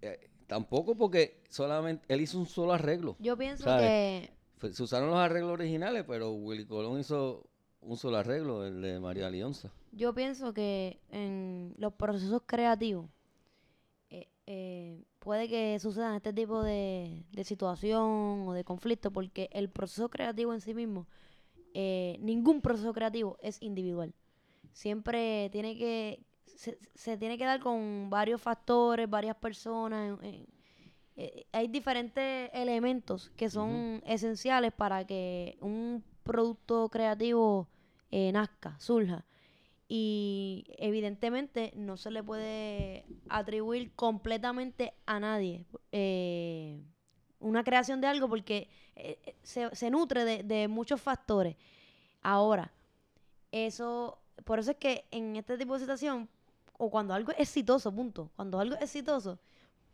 eh, 0.02 0.30
tampoco 0.46 0.94
porque 0.96 1.42
solamente 1.48 2.04
él 2.12 2.20
hizo 2.20 2.38
un 2.38 2.46
solo 2.46 2.72
arreglo. 2.74 3.16
Yo 3.18 3.36
pienso 3.36 3.64
¿Sabes? 3.64 4.30
que 4.60 4.72
Se 4.72 4.82
usaron 4.82 5.08
los 5.08 5.18
arreglos 5.18 5.52
originales, 5.52 6.04
pero 6.06 6.32
Willy 6.32 6.66
Colón 6.66 7.00
hizo 7.00 7.48
un 7.80 7.96
solo 7.96 8.18
arreglo, 8.18 8.66
el 8.66 8.82
de 8.82 9.00
María 9.00 9.30
Lionza. 9.30 9.72
Yo 9.92 10.12
pienso 10.12 10.52
que 10.52 11.00
en 11.10 11.74
los 11.78 11.94
procesos 11.94 12.42
creativos 12.44 13.08
eh, 14.50 15.04
puede 15.18 15.46
que 15.46 15.78
sucedan 15.78 16.14
este 16.14 16.32
tipo 16.32 16.62
de, 16.62 17.22
de 17.32 17.44
situación 17.44 18.46
o 18.48 18.52
de 18.54 18.64
conflicto 18.64 19.10
porque 19.10 19.50
el 19.52 19.68
proceso 19.68 20.08
creativo 20.08 20.54
en 20.54 20.62
sí 20.62 20.72
mismo, 20.72 21.06
eh, 21.74 22.16
ningún 22.20 22.62
proceso 22.62 22.94
creativo 22.94 23.36
es 23.42 23.60
individual. 23.60 24.14
Siempre 24.72 25.50
tiene 25.50 25.76
que, 25.76 26.24
se, 26.46 26.78
se 26.94 27.18
tiene 27.18 27.36
que 27.36 27.44
dar 27.44 27.60
con 27.60 28.08
varios 28.08 28.40
factores, 28.40 29.08
varias 29.10 29.36
personas. 29.36 30.18
en- 30.22 30.24
en- 30.24 30.46
eh, 31.20 31.46
hay 31.52 31.66
diferentes 31.68 32.48
elementos 32.54 33.30
que 33.36 33.50
son 33.50 34.00
esenciales 34.06 34.72
para 34.72 35.04
que 35.04 35.58
un 35.60 36.02
producto 36.22 36.88
creativo 36.88 37.66
eh, 38.10 38.30
nazca, 38.32 38.78
surja. 38.78 39.26
Y 39.88 40.66
evidentemente 40.76 41.72
no 41.74 41.96
se 41.96 42.10
le 42.10 42.22
puede 42.22 43.06
atribuir 43.28 43.92
completamente 43.94 44.94
a 45.06 45.18
nadie 45.18 45.64
eh, 45.92 46.82
una 47.40 47.64
creación 47.64 48.00
de 48.00 48.06
algo 48.06 48.28
porque 48.28 48.68
eh, 48.96 49.18
eh, 49.24 49.36
se, 49.42 49.74
se 49.74 49.90
nutre 49.90 50.24
de, 50.24 50.42
de 50.42 50.68
muchos 50.68 51.00
factores. 51.00 51.56
Ahora, 52.22 52.72
eso, 53.52 54.18
por 54.44 54.58
eso 54.58 54.72
es 54.72 54.76
que 54.76 55.06
en 55.10 55.36
este 55.36 55.56
tipo 55.56 55.74
de 55.74 55.80
situación, 55.80 56.28
o 56.76 56.90
cuando 56.90 57.14
algo 57.14 57.32
es 57.32 57.40
exitoso, 57.40 57.92
punto, 57.92 58.30
cuando 58.36 58.58
algo 58.60 58.74
es 58.76 58.82
exitoso, 58.82 59.38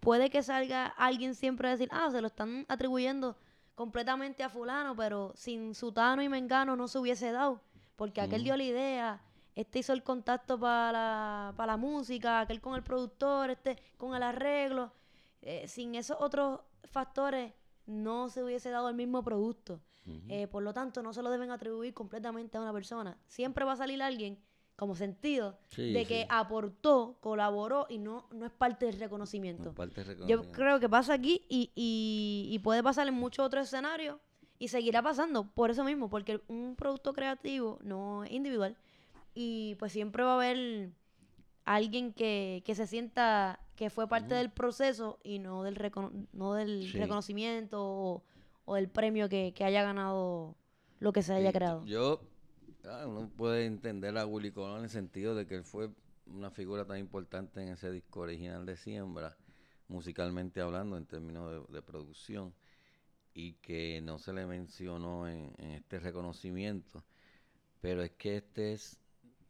puede 0.00 0.30
que 0.30 0.42
salga 0.42 0.86
alguien 0.86 1.34
siempre 1.34 1.68
a 1.68 1.72
decir, 1.72 1.88
ah, 1.92 2.10
se 2.10 2.20
lo 2.20 2.26
están 2.26 2.66
atribuyendo 2.68 3.36
completamente 3.74 4.42
a 4.42 4.48
fulano, 4.48 4.94
pero 4.96 5.32
sin 5.34 5.74
sutano 5.74 6.22
y 6.22 6.28
mengano 6.28 6.76
no 6.76 6.88
se 6.88 6.98
hubiese 6.98 7.32
dado, 7.32 7.60
porque 7.96 8.20
aquel 8.20 8.40
Ujú. 8.40 8.44
dio 8.44 8.56
la 8.56 8.64
idea, 8.64 9.22
este 9.54 9.78
hizo 9.80 9.92
el 9.92 10.02
contacto 10.02 10.58
para 10.58 10.92
la, 10.92 11.54
para 11.56 11.72
la 11.72 11.76
música, 11.76 12.40
aquel 12.40 12.60
con 12.60 12.74
el 12.74 12.82
productor, 12.82 13.50
este 13.50 13.76
con 13.96 14.14
el 14.14 14.22
arreglo. 14.22 14.92
Eh, 15.42 15.68
sin 15.68 15.94
esos 15.94 16.16
otros 16.20 16.60
factores 16.84 17.52
no 17.86 18.28
se 18.28 18.42
hubiese 18.42 18.70
dado 18.70 18.88
el 18.88 18.94
mismo 18.94 19.22
producto. 19.22 19.80
Eh, 20.28 20.46
por 20.48 20.62
lo 20.62 20.74
tanto, 20.74 21.02
no 21.02 21.14
se 21.14 21.22
lo 21.22 21.30
deben 21.30 21.50
atribuir 21.50 21.94
completamente 21.94 22.58
a 22.58 22.60
una 22.60 22.72
persona. 22.74 23.16
Siempre 23.26 23.64
va 23.64 23.72
a 23.72 23.76
salir 23.76 24.02
alguien 24.02 24.38
como 24.76 24.94
sentido 24.96 25.56
Sí, 25.70 25.92
de 25.94 26.04
que 26.04 26.22
sí. 26.22 26.26
aportó, 26.30 27.16
colaboró 27.20 27.86
y 27.88 27.96
no, 27.98 28.26
no 28.32 28.44
es 28.44 28.52
parte 28.52 28.84
del 28.86 28.98
reconocimiento. 28.98 29.64
No, 29.64 29.74
parte 29.74 30.04
de 30.04 30.26
Yo 30.26 30.50
creo 30.52 30.78
que 30.78 30.88
pasa 30.90 31.14
aquí 31.14 31.46
y, 31.48 31.70
y- 31.74 32.48
y 32.52 32.58
puede 32.58 32.82
pasar 32.82 33.08
en 33.08 33.14
muchos 33.14 33.46
otros 33.46 33.66
escenarios 33.66 34.18
y 34.58 34.68
seguirá 34.68 35.00
pasando 35.02 35.44
por 35.50 35.70
eso 35.70 35.84
mismo, 35.84 36.10
porque 36.10 36.42
un 36.48 36.74
producto 36.76 37.12
creativo 37.14 37.78
no 37.82 38.24
es 38.24 38.30
individual 38.32 38.76
y 39.34 39.76
pues 39.76 39.92
siempre 39.92 40.22
va 40.24 40.32
a 40.32 40.36
haber 40.36 40.92
alguien 41.64 42.12
que, 42.12 42.62
que 42.66 42.74
se 42.74 42.86
sienta 42.86 43.60
que 43.76 43.90
fue 43.90 44.08
parte 44.08 44.34
del 44.34 44.50
proceso 44.50 45.18
y 45.24 45.38
no 45.40 45.62
del, 45.64 45.76
recono- 45.76 46.28
no 46.32 46.54
del 46.54 46.92
Sí. 46.92 46.98
reconocimiento 46.98 47.78
o, 47.82 48.24
o 48.66 48.74
del 48.76 48.88
premio 48.88 49.28
que, 49.28 49.52
que 49.54 49.64
haya 49.64 49.82
ganado 49.82 50.56
lo 51.00 51.12
que 51.12 51.22
se 51.22 51.34
haya 51.34 51.52
Sí, 51.52 51.58
creado. 51.58 51.84
Yo, 51.86 52.20
ah, 52.84 53.04
uno 53.06 53.28
puede 53.36 53.66
entender 53.66 54.16
a 54.18 54.26
Willy 54.26 54.52
Colón 54.52 54.78
en 54.78 54.84
el 54.84 54.90
sentido 54.90 55.34
de 55.34 55.46
que 55.46 55.56
él 55.56 55.64
fue 55.64 55.90
una 56.26 56.50
figura 56.50 56.84
tan 56.86 56.98
importante 56.98 57.62
en 57.62 57.68
ese 57.68 57.90
disco 57.90 58.20
original 58.20 58.64
de 58.66 58.76
Siembra, 58.76 59.36
musicalmente 59.88 60.60
hablando, 60.60 60.96
en 60.96 61.06
términos 61.06 61.50
de, 61.68 61.74
de 61.74 61.82
producción, 61.82 62.54
y 63.34 63.54
que 63.54 64.00
no 64.02 64.18
se 64.18 64.32
le 64.32 64.46
mencionó 64.46 65.28
en, 65.28 65.52
en 65.58 65.72
este 65.72 66.00
reconocimiento. 66.00 67.04
Pero 67.80 68.02
es 68.02 68.12
que 68.12 68.38
este 68.38 68.72
es 68.74 68.98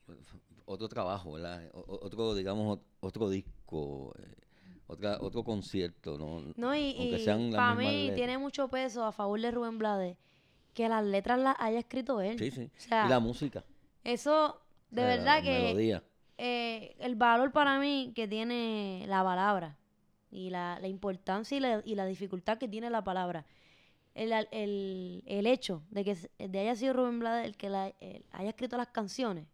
otro 0.67 0.89
trabajo, 0.89 1.33
¿verdad? 1.33 1.69
O- 1.75 1.81
o- 1.81 2.05
otro, 2.07 2.35
digamos, 2.35 2.79
ot- 2.79 2.83
otro 3.01 3.29
disco, 3.29 4.15
eh, 4.19 4.35
otra, 4.87 5.19
otro 5.21 5.43
concierto, 5.45 6.19
¿no? 6.19 6.53
No, 6.57 6.75
y, 6.75 7.11
las 7.11 7.37
para 7.55 7.75
mí 7.75 7.87
letras. 7.87 8.17
tiene 8.17 8.39
mucho 8.39 8.69
peso 8.69 9.05
a 9.05 9.13
favor 9.13 9.41
de 9.41 9.51
Rubén 9.51 9.79
Blades 9.79 10.17
que 10.75 10.89
las 10.89 11.05
letras 11.05 11.39
las 11.39 11.57
haya 11.59 11.79
escrito 11.79 12.21
él. 12.21 12.39
Sí, 12.39 12.51
sí. 12.51 12.71
O 12.77 12.81
sea, 12.81 13.07
y 13.07 13.09
la 13.09 13.21
música. 13.21 13.65
Eso, 14.03 14.61
de 14.91 15.03
la- 15.03 15.09
verdad 15.09 15.37
la 15.39 15.43
que 15.43 16.03
eh, 16.37 16.97
el 16.99 17.15
valor 17.15 17.53
para 17.53 17.79
mí 17.79 18.13
que 18.15 18.27
tiene 18.27 19.05
la 19.09 19.23
palabra 19.23 19.79
y 20.31 20.51
la, 20.51 20.79
la 20.81 20.89
importancia 20.89 21.57
y 21.57 21.61
la, 21.61 21.81
y 21.85 21.95
la 21.95 22.07
dificultad 22.07 22.59
que 22.59 22.69
tiene 22.69 22.91
la 22.91 23.05
palabra. 23.05 23.47
El, 24.15 24.33
el, 24.53 25.23
el 25.27 25.47
hecho 25.47 25.83
de 25.91 26.05
que 26.05 26.17
de 26.39 26.59
haya 26.61 26.77
sido 26.77 26.93
Rubén 26.93 27.19
Blades 27.21 27.47
el 27.47 27.57
que 27.57 27.69
la, 27.69 27.89
el- 28.01 28.25
haya 28.33 28.51
escrito 28.51 28.77
las 28.77 28.89
canciones, 28.89 29.47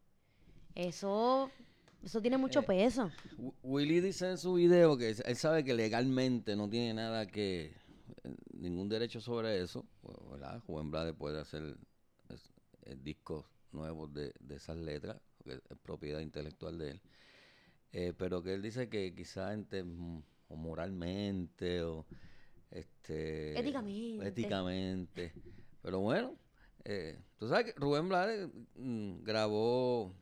eso, 0.74 1.50
eso 2.04 2.20
tiene 2.20 2.38
mucho 2.38 2.60
Eh, 2.60 2.64
peso. 2.66 3.10
Wi- 3.38 3.52
Willy 3.62 4.00
dice 4.00 4.30
en 4.30 4.38
su 4.38 4.54
video 4.54 4.96
que 4.96 5.10
él 5.24 5.36
sabe 5.36 5.64
que 5.64 5.74
legalmente 5.74 6.56
no 6.56 6.68
tiene 6.68 6.94
nada 6.94 7.26
que, 7.26 7.72
eh, 8.24 8.34
ningún 8.54 8.88
derecho 8.88 9.20
sobre 9.20 9.60
eso, 9.62 9.86
¿verdad? 10.30 10.60
Juan 10.66 10.90
Blade 10.90 11.14
puede 11.14 11.40
hacer 11.40 11.76
eh, 12.86 12.96
discos 13.02 13.44
nuevos 13.72 14.12
de, 14.12 14.32
de 14.40 14.56
esas 14.56 14.76
letras, 14.76 15.20
porque 15.38 15.54
es 15.68 15.78
propiedad 15.82 16.20
intelectual 16.20 16.78
de 16.78 16.90
él. 16.92 17.00
Eh, 17.92 18.12
pero 18.16 18.42
que 18.42 18.54
él 18.54 18.62
dice 18.62 18.88
que 18.88 19.14
quizá 19.14 19.52
en 19.52 19.68
tem- 19.68 20.22
o 20.48 20.56
moralmente 20.56 21.82
o 21.82 22.06
este 22.70 23.58
Éticamente. 23.58 24.28
éticamente. 24.28 25.32
Pero 25.82 26.00
bueno, 26.00 26.36
eh, 26.84 27.18
tú 27.38 27.48
sabes 27.48 27.66
que 27.72 27.80
Rubén 27.80 28.08
Blades 28.08 28.48
mm, 28.76 29.22
grabó 29.22 30.12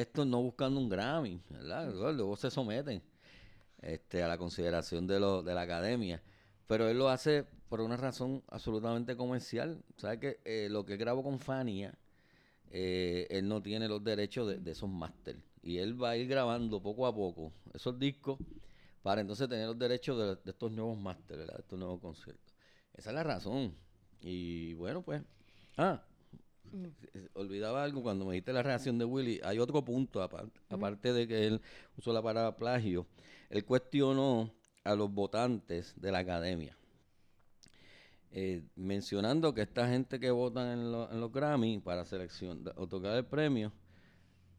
esto 0.00 0.24
no 0.24 0.42
buscando 0.42 0.78
un 0.78 0.88
Grammy, 0.88 1.40
¿verdad? 1.48 1.90
Luego, 1.90 2.12
luego 2.12 2.36
se 2.36 2.50
someten 2.50 3.02
este, 3.80 4.22
a 4.22 4.28
la 4.28 4.38
consideración 4.38 5.06
de, 5.06 5.20
lo, 5.20 5.42
de 5.42 5.54
la 5.54 5.62
academia. 5.62 6.22
Pero 6.66 6.88
él 6.88 6.98
lo 6.98 7.08
hace 7.08 7.44
por 7.68 7.80
una 7.80 7.96
razón 7.96 8.42
absolutamente 8.48 9.16
comercial. 9.16 9.82
¿Sabes 9.96 10.18
que 10.20 10.40
eh, 10.44 10.68
lo 10.70 10.84
que 10.84 10.94
él 10.94 10.98
grabó 10.98 11.22
con 11.22 11.38
Fania, 11.38 11.94
eh, 12.70 13.26
él 13.30 13.48
no 13.48 13.62
tiene 13.62 13.88
los 13.88 14.04
derechos 14.04 14.48
de, 14.48 14.58
de 14.58 14.70
esos 14.72 14.88
máster. 14.90 15.36
Y 15.62 15.78
él 15.78 16.00
va 16.00 16.10
a 16.10 16.16
ir 16.16 16.28
grabando 16.28 16.82
poco 16.82 17.06
a 17.06 17.14
poco 17.14 17.52
esos 17.74 17.98
discos 17.98 18.38
para 19.02 19.20
entonces 19.20 19.48
tener 19.48 19.66
los 19.68 19.78
derechos 19.78 20.18
de, 20.18 20.36
de 20.44 20.50
estos 20.50 20.72
nuevos 20.72 20.98
máster, 20.98 21.38
¿verdad? 21.38 21.54
De 21.56 21.62
estos 21.62 21.78
nuevos 21.78 22.00
conciertos. 22.00 22.54
Esa 22.94 23.10
es 23.10 23.14
la 23.14 23.22
razón. 23.22 23.74
Y 24.20 24.74
bueno, 24.74 25.02
pues. 25.02 25.22
Ah, 25.76 26.02
Eh, 26.72 27.28
olvidaba 27.34 27.82
algo 27.84 28.02
cuando 28.02 28.24
me 28.24 28.32
dijiste 28.34 28.52
la 28.52 28.62
reacción 28.62 28.98
de 28.98 29.04
Willy. 29.04 29.40
Hay 29.44 29.58
otro 29.58 29.84
punto, 29.84 30.22
aparte, 30.22 30.60
aparte 30.68 31.12
de 31.12 31.26
que 31.28 31.46
él 31.46 31.60
usó 31.96 32.12
la 32.12 32.22
palabra 32.22 32.56
plagio. 32.56 33.06
Él 33.50 33.64
cuestionó 33.64 34.52
a 34.84 34.94
los 34.94 35.10
votantes 35.12 35.94
de 36.00 36.12
la 36.12 36.18
academia. 36.18 36.76
eh, 38.30 38.62
mencionando 38.74 39.54
que 39.54 39.62
esta 39.62 39.88
gente 39.88 40.20
que 40.20 40.30
votan 40.30 40.66
en, 40.78 40.92
lo- 40.92 41.10
en 41.10 41.20
los 41.20 41.32
Grammy 41.32 41.78
para 41.78 42.04
selección, 42.04 42.64
de- 42.64 42.72
otorgar 42.76 43.16
el 43.16 43.24
premio, 43.26 43.72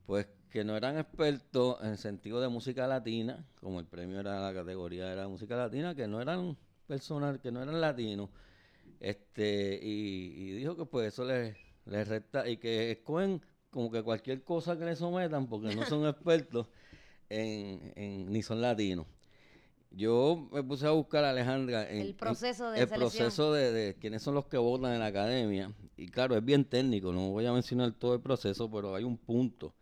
pues 0.06 0.28
que 0.52 0.64
no 0.66 0.78
eran 0.78 0.98
expertos 1.00 1.78
en 1.84 1.98
sentido 1.98 2.42
de 2.42 2.50
música 2.50 2.88
latina, 2.88 3.46
como 3.62 3.80
el 3.80 3.88
premio 3.88 4.20
era 4.20 4.40
la 4.42 4.54
categoría 4.54 5.12
era 5.14 5.28
música 5.30 5.58
latina, 5.58 5.96
que 5.96 6.08
no 6.08 6.22
eran 6.22 6.58
personas, 6.88 7.40
que 7.40 7.52
no 7.52 7.64
eran 7.64 7.82
latinos, 7.82 8.30
este, 9.00 9.80
y, 9.84 10.34
y 10.38 10.52
dijo 10.54 10.78
que 10.78 10.86
pues 10.86 11.10
eso 11.14 11.26
les, 11.26 11.58
les 11.90 12.08
resta, 12.08 12.48
y 12.48 12.58
que 12.58 12.92
escogen 12.92 13.42
como 13.70 13.92
que 13.92 14.02
cualquier 14.04 14.44
cosa 14.44 14.78
que 14.78 14.86
le 14.86 14.96
sometan, 14.96 15.48
porque 15.48 15.76
no 15.76 15.86
son 15.86 16.06
expertos 16.08 16.68
en, 17.30 17.94
en- 17.96 18.32
ni 18.32 18.42
son 18.42 18.62
latinos. 18.62 19.06
Yo 19.90 20.48
me 20.52 20.62
puse 20.64 20.86
a 20.86 20.92
buscar 20.92 21.24
a 21.24 21.30
Alejandra 21.30 21.90
en 21.90 22.02
El 22.02 22.08
en- 22.10 22.16
proceso 22.16 22.70
de 22.72 22.82
el 22.82 22.88
selección. 22.88 23.00
proceso 23.28 23.54
de, 23.54 23.72
de 23.72 23.96
quiénes 23.96 24.22
son 24.22 24.36
los 24.36 24.46
que 24.48 24.58
votan 24.58 24.94
en 24.94 25.00
la 25.00 25.08
academia. 25.08 25.74
Y 25.96 26.08
claro, 26.10 26.36
es 26.38 26.44
bien 26.44 26.66
técnico, 26.66 27.12
no 27.14 27.30
voy 27.32 27.46
a 27.46 27.54
mencionar 27.54 27.92
todo 27.94 28.14
el 28.14 28.22
proceso, 28.22 28.70
pero 28.70 28.94
hay 28.96 29.04
un 29.04 29.18
punto 29.18 29.74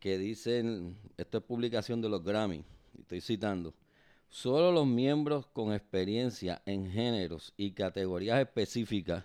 que 0.00 0.18
dicen, 0.18 0.96
esto 1.16 1.38
es 1.38 1.44
publicación 1.44 2.00
de 2.00 2.08
los 2.08 2.24
Grammy, 2.24 2.64
estoy 2.98 3.20
citando, 3.20 3.74
solo 4.28 4.72
los 4.72 4.86
miembros 4.86 5.46
con 5.46 5.72
experiencia 5.72 6.60
en 6.66 6.90
géneros 6.90 7.52
y 7.56 7.70
categorías 7.72 8.40
específicas, 8.40 9.24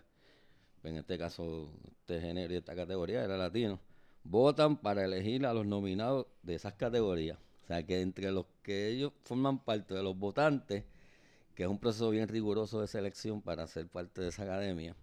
en 0.90 0.98
este 0.98 1.18
caso 1.18 1.72
este 1.90 2.22
género 2.22 2.54
y 2.54 2.58
esta 2.58 2.76
categoría 2.76 3.24
era 3.24 3.38
latino, 3.38 3.80
votan 4.24 4.78
para 4.78 5.06
elegir 5.06 5.46
a 5.46 5.54
los 5.54 5.66
nominados 5.66 6.28
de 6.44 6.56
esas 6.56 6.74
categorías. 6.74 7.38
O 7.64 7.68
sea 7.68 7.84
que 7.86 8.02
entre 8.02 8.32
los 8.32 8.46
que 8.64 8.88
ellos 8.90 9.12
forman 9.24 9.60
parte 9.60 9.94
de 9.94 10.04
los 10.04 10.18
votantes, 10.18 10.86
que 11.56 11.64
es 11.64 11.70
un 11.70 11.80
proceso 11.80 12.10
bien 12.10 12.28
riguroso 12.28 12.82
de 12.82 12.88
selección 12.88 13.42
para 13.42 13.68
ser 13.68 13.88
parte 13.88 14.22
de 14.22 14.30
esa 14.30 14.44
academia 14.44 14.96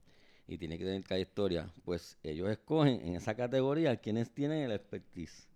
y 0.46 0.58
tiene 0.58 0.78
que 0.78 0.84
tener 0.84 1.02
trayectoria, 1.02 1.70
pues 1.84 2.18
ellos 2.22 2.48
escogen 2.50 3.00
en 3.02 3.16
esa 3.16 3.34
categoría 3.34 3.96
quienes 3.96 4.30
tienen 4.30 4.62
el 4.62 4.72
expertise. 4.72 5.48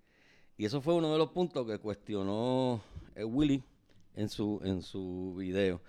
Y 0.56 0.64
eso 0.64 0.80
fue 0.80 0.94
uno 0.94 1.12
de 1.12 1.18
los 1.18 1.30
puntos 1.30 1.66
que 1.66 1.78
cuestionó 1.78 2.82
eh, 3.14 3.24
Willy 3.24 3.62
en 4.14 4.28
su, 4.28 4.60
en 4.64 4.82
su 4.82 5.34
video. 5.38 5.80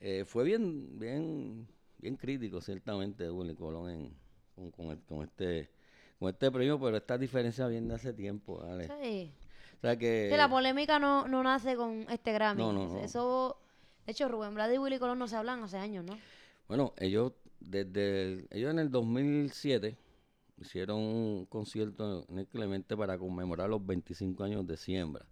Eh, 0.00 0.24
fue 0.26 0.44
bien, 0.44 0.98
bien, 0.98 1.68
bien 2.00 2.16
crítico, 2.16 2.60
ciertamente, 2.60 3.24
de 3.24 3.30
Willy 3.30 3.54
Colón 3.54 3.90
en- 3.90 4.14
con, 4.54 4.70
con 4.70 4.86
el- 4.90 5.00
con 5.04 5.22
este, 5.22 5.70
con 6.18 6.28
este 6.30 6.50
premio, 6.50 6.78
pero 6.80 6.96
esta 6.96 7.16
diferencia 7.18 7.66
viene 7.66 7.88
de 7.88 7.94
hace 7.94 8.12
tiempo, 8.12 8.58
¿vale? 8.58 8.86
Sí. 9.02 9.32
O 9.78 9.80
sea 9.80 9.96
que... 9.96 10.28
Sí, 10.30 10.36
la 10.36 10.48
polémica 10.48 10.98
no, 10.98 11.26
no 11.26 11.42
nace 11.42 11.76
con 11.76 12.06
este 12.10 12.32
Grammy. 12.32 12.60
No, 12.62 12.72
no, 12.72 12.88
no. 12.88 12.98
Eso, 13.00 13.56
de 14.04 14.12
hecho, 14.12 14.28
Rubén 14.28 14.54
Blades 14.54 14.76
y 14.76 14.78
Willy 14.78 14.98
Colón 14.98 15.18
no 15.18 15.26
se 15.28 15.36
hablan 15.36 15.62
hace 15.62 15.78
años, 15.78 16.04
¿no? 16.04 16.18
Bueno, 16.68 16.92
ellos 16.98 17.32
desde 17.60 18.22
el- 18.22 18.48
ellos 18.50 18.70
en 18.70 18.78
el 18.78 18.90
2007 18.90 19.96
hicieron 20.58 20.98
un 20.98 21.46
concierto 21.46 22.26
en 22.28 22.38
el 22.38 22.46
Clemente 22.46 22.94
para 22.96 23.16
conmemorar 23.18 23.70
los 23.70 23.84
25 23.84 24.44
años 24.44 24.66
de 24.66 24.76
siembra. 24.76 25.24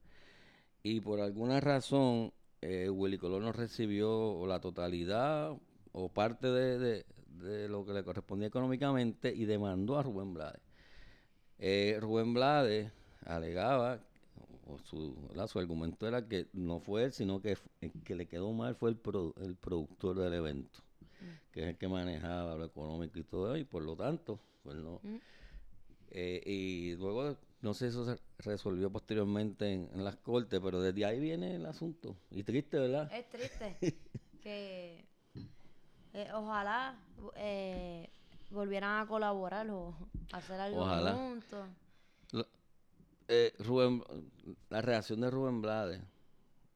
Y 0.83 1.01
por 1.01 1.21
alguna 1.21 1.61
razón, 1.61 2.33
eh, 2.63 2.89
Willy 2.89 3.19
Colón 3.19 3.43
no 3.43 3.53
recibió 3.53 4.47
la 4.47 4.61
totalidad 4.61 5.55
o 5.99 6.09
parte 6.09 6.47
de, 6.49 6.79
de- 6.79 7.07
de 7.39 7.69
lo 7.69 7.85
que 7.85 7.93
le 7.93 8.05
correspondía 8.05 8.49
económicamente 8.49 9.35
y 9.35 9.45
demandó 9.45 9.99
a 9.99 10.03
Rubén 10.03 10.35
Blades. 10.35 10.61
Eh, 11.59 11.99
Rubén 12.01 12.35
Blades 12.35 12.91
alegaba, 13.25 14.01
o 14.67 14.79
su, 14.79 15.15
su 15.49 15.59
argumento 15.59 16.07
era 16.07 16.27
que 16.27 16.49
no 16.53 16.81
fue 16.81 17.05
él, 17.05 17.13
sino 17.13 17.41
que 17.41 17.57
el 17.81 17.93
que 18.05 18.15
le 18.15 18.27
quedó 18.27 18.53
mal 18.53 18.75
fue 18.75 18.91
el, 18.91 19.01
el 19.43 19.57
productor 19.57 20.19
del 20.19 20.35
evento, 20.35 20.81
mm. 21.21 21.53
que 21.53 21.61
es 21.63 21.67
el 21.69 21.77
que 21.79 21.89
manejaba 21.89 22.57
lo 22.57 22.65
económico 22.65 23.19
y 23.19 23.25
todo, 23.25 23.57
y 23.57 23.65
por 23.65 23.83
lo 23.83 23.97
tanto, 23.97 24.41
pues 24.63 24.77
no. 24.77 25.01
Mm. 25.03 25.17
Eh, 26.11 26.43
y 26.47 26.97
luego, 26.97 27.37
no 27.61 27.75
sé, 27.75 27.89
eso 27.89 28.05
se 28.05 28.19
resolvió 28.39 28.91
posteriormente 28.91 29.73
en, 29.73 30.05
las 30.05 30.17
cortes, 30.17 30.61
pero 30.63 30.81
desde 30.81 31.05
ahí 31.05 31.21
viene 31.21 31.57
el 31.57 31.67
asunto. 31.67 32.17
Y 32.31 32.45
triste, 32.45 32.79
¿verdad? 32.79 33.11
Es 33.13 33.29
triste. 33.29 33.77
que 34.43 35.08
eh, 36.14 36.29
ojalá 36.35 36.97
eh, 37.37 38.09
volvieran 38.51 39.01
a 39.01 39.07
colaborar 39.07 39.68
o 39.71 39.94
hacer 40.33 40.61
algo 40.61 40.87
juntos. 41.14 41.68
Eh, 43.31 43.53
Rubén, 43.59 44.03
la 44.71 44.81
reacción 44.81 45.21
de 45.21 45.31
Rubén 45.31 45.61
Blades 45.61 46.01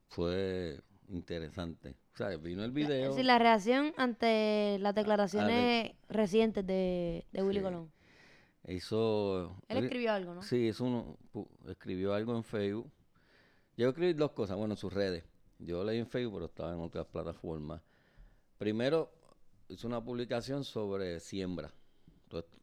fue 0.09 0.81
interesante. 1.09 1.97
O 2.13 2.17
sea, 2.17 2.37
vino 2.37 2.63
el 2.63 2.73
video. 2.73 3.15
Sí, 3.15 3.23
la 3.23 3.39
reacción 3.39 3.95
ante 3.97 4.77
las 4.81 4.95
declaraciones 4.95 5.93
recientes 6.11 6.67
de, 6.67 7.25
Willy 7.33 7.63
Colón. 7.63 7.91
Hizo. 8.69 9.57
Él 9.69 9.85
escribió 9.85 10.13
algo, 10.13 10.35
¿no? 10.35 10.43
Sí, 10.43 10.71
uno, 10.79 11.17
escribió 11.69 12.13
algo 12.13 12.37
en 12.37 12.45
Facebook. 12.45 12.91
Yo 13.79 13.89
escribí 13.89 14.13
dos 14.13 14.33
cosas, 14.33 14.59
bueno, 14.59 14.75
en 14.75 14.79
sus 14.79 14.93
redes. 14.93 15.25
Yo 15.59 15.83
leí 15.85 15.99
en 15.99 16.07
Facebook, 16.07 16.35
pero 16.35 16.47
estaba 16.47 16.73
en 16.75 16.81
otras 16.81 17.07
plataformas. 17.07 17.81
Primero, 18.59 19.11
hizo 19.73 19.89
una 19.89 20.05
publicación 20.05 20.65
sobre 20.65 21.21
siembra. 21.21 21.73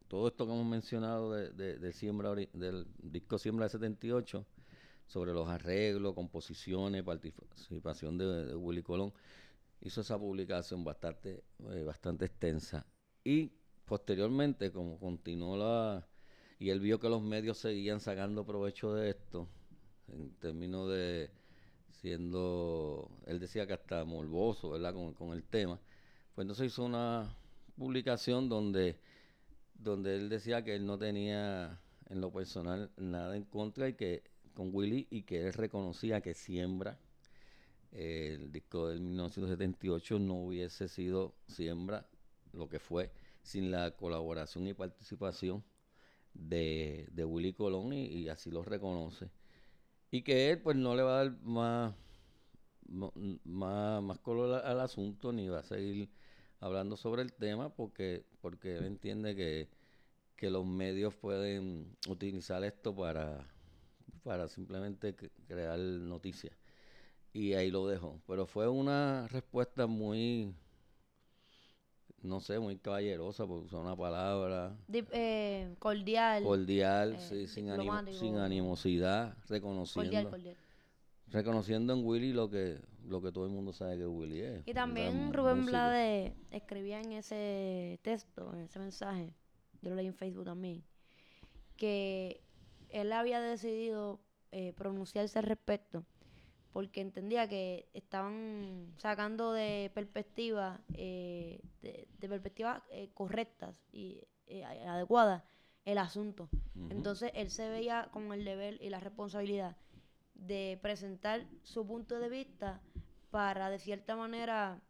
Todo, 0.08 0.28
esto 0.28 0.48
que 0.48 0.52
hemos 0.52 0.66
mencionado 0.66 1.34
de, 1.34 1.94
siembra 1.94 2.34
del 2.34 2.88
disco 2.98 3.38
Siembra 3.38 3.66
de 3.66 3.70
78, 3.70 4.44
sobre 5.06 5.34
los 5.34 5.48
arreglos, 5.48 6.16
composiciones, 6.16 7.04
participación 7.04 8.18
de, 8.18 8.56
Willy 8.56 8.82
Colón, 8.82 9.14
hizo 9.82 10.02
esa 10.02 10.18
publicación 10.18 10.84
bastante, 10.84 11.44
eh, 11.72 11.84
bastante 11.84 12.26
extensa. 12.26 12.88
Y 13.24 13.52
posteriormente, 13.86 14.72
como 14.72 15.00
continuó 15.00 15.58
la... 15.58 16.08
Y 16.58 16.72
él 16.72 16.80
vio 16.80 17.00
que 17.00 17.08
los 17.08 17.22
medios 17.22 17.60
seguían 17.60 18.00
sacando 18.00 18.46
provecho 18.46 18.96
de 18.96 19.12
esto, 19.12 19.48
en 20.08 20.32
términos 20.40 20.90
de 20.90 21.30
siendo, 22.02 23.12
él 23.28 23.40
decía 23.40 23.68
que 23.68 23.74
hasta 23.74 24.04
morboso, 24.06 24.72
¿verdad? 24.72 24.96
Con 25.16 25.34
el 25.34 25.44
tema. 25.44 25.80
Pues 26.40 26.46
entonces 26.46 26.68
hizo 26.68 26.86
una 26.86 27.36
publicación 27.78 28.48
donde, 28.48 28.96
donde 29.74 30.16
él 30.16 30.30
decía 30.30 30.64
que 30.64 30.74
él 30.74 30.86
no 30.86 30.98
tenía 30.98 31.82
en 32.08 32.22
lo 32.22 32.32
personal 32.32 32.90
nada 32.96 33.36
en 33.36 33.44
contra 33.44 33.90
y 33.90 33.96
que 33.96 34.24
con 34.54 34.74
Willy 34.74 35.06
y 35.12 35.24
que 35.24 35.48
él 35.48 35.52
reconocía 35.52 36.22
que 36.22 36.34
Siembra, 36.34 36.98
el 37.92 38.54
disco 38.54 38.88
del 38.88 39.02
1978, 39.02 40.18
no 40.20 40.36
hubiese 40.36 40.88
sido 40.88 41.36
Siembra 41.46 42.08
lo 42.54 42.70
que 42.70 42.80
fue 42.80 43.12
sin 43.44 43.70
la 43.70 43.92
colaboración 43.92 44.66
y 44.66 44.74
participación 44.74 45.62
de, 46.34 47.10
de 47.12 47.26
Willy 47.26 47.52
Colón 47.52 47.92
y, 47.92 48.30
así 48.30 48.50
lo 48.50 48.64
reconoce. 48.64 49.30
Y 50.10 50.22
que 50.22 50.52
él 50.52 50.62
pues 50.62 50.78
no 50.78 50.96
le 50.96 51.04
va 51.04 51.20
a 51.20 51.26
dar 51.26 51.38
más, 51.42 51.94
más, 52.88 54.02
más 54.02 54.20
color 54.20 54.64
al 54.64 54.80
asunto 54.80 55.34
ni 55.34 55.50
va 55.50 55.60
a 55.60 55.64
seguir 55.64 56.10
hablando 56.60 56.98
sobre 56.98 57.22
el 57.22 57.34
tema 57.34 57.70
porque, 57.70 58.26
porque 58.42 58.78
él 58.78 58.86
entiende 58.86 59.36
que, 59.36 59.68
los 60.50 60.66
medios 60.66 61.14
pueden 61.16 61.98
utilizar 62.08 62.64
esto 62.64 62.96
para, 62.96 63.46
para 64.24 64.48
simplemente 64.48 65.14
crear 65.48 65.78
noticias. 65.78 66.54
Y 67.34 67.54
ahí 67.54 67.70
lo 67.70 67.88
dejo. 67.88 68.22
Pero 68.26 68.46
fue 68.46 68.70
una 68.70 69.28
respuesta 69.28 69.86
muy, 69.86 70.56
no 72.22 72.40
sé, 72.40 72.58
muy 72.58 72.78
caballerosa, 72.78 73.46
por 73.46 73.64
usar 73.64 73.82
una 73.82 73.98
palabra. 73.98 74.78
Eh, 74.88 75.76
cordial. 75.78 76.44
Cordial, 76.44 77.16
eh, 77.16 77.20
sí, 77.20 77.48
sin, 77.48 77.70
sin 78.14 78.38
animosidad, 78.38 79.36
reconociendo. 79.50 80.10
Cordial, 80.10 80.30
cordial 80.30 80.56
reconociendo 81.32 81.94
en 81.94 82.06
Willy 82.06 82.34
lo 82.34 82.50
que 82.50 82.80
lo 83.10 83.22
que 83.22 83.32
todo 83.32 83.46
el 83.46 83.52
mundo 83.52 83.74
sabe 83.74 83.98
que 83.98 84.06
Willy 84.06 84.42
es. 84.42 84.68
Y 84.68 84.74
también 84.74 85.34
Rubén 85.34 85.66
Blade 85.66 86.36
escribía 86.52 87.02
en 87.02 87.14
ese 87.14 88.00
texto, 88.04 88.54
en 88.54 88.62
ese 88.62 88.80
mensaje, 88.80 89.34
yo 89.82 89.90
lo 89.90 89.96
leí 89.96 90.08
en 90.08 90.14
Facebook 90.14 90.46
también, 90.46 90.84
que 91.76 92.42
él 92.90 93.12
había 93.12 93.42
decidido 93.42 94.20
eh, 94.52 94.74
pronunciarse 94.74 95.40
al 95.40 95.46
respecto 95.46 96.06
porque 96.72 97.02
entendía 97.02 97.48
que 97.50 97.90
estaban 97.94 98.94
sacando 98.98 99.54
de 99.54 99.92
perspectiva 99.94 100.80
eh, 100.94 101.62
de, 101.82 102.08
perspectivas 102.20 102.84
eh, 102.92 103.10
correctas 103.14 103.82
y 103.92 104.22
adecuadas 104.88 105.44
el 105.86 105.98
asunto. 105.98 106.50
Entonces 106.90 107.32
él 107.34 107.50
se 107.50 107.70
veía 107.70 108.10
con 108.12 108.32
el 108.34 108.46
deber 108.46 108.80
y 108.82 108.90
la 108.90 109.00
responsabilidad 109.00 109.78
de 110.40 110.80
presentar 110.82 111.46
su 111.64 111.86
punto 111.86 112.20
de 112.20 112.30
vista 112.30 112.82
para 113.32 113.70
de 113.70 113.80
cierta 113.80 114.16
manera 114.16 114.82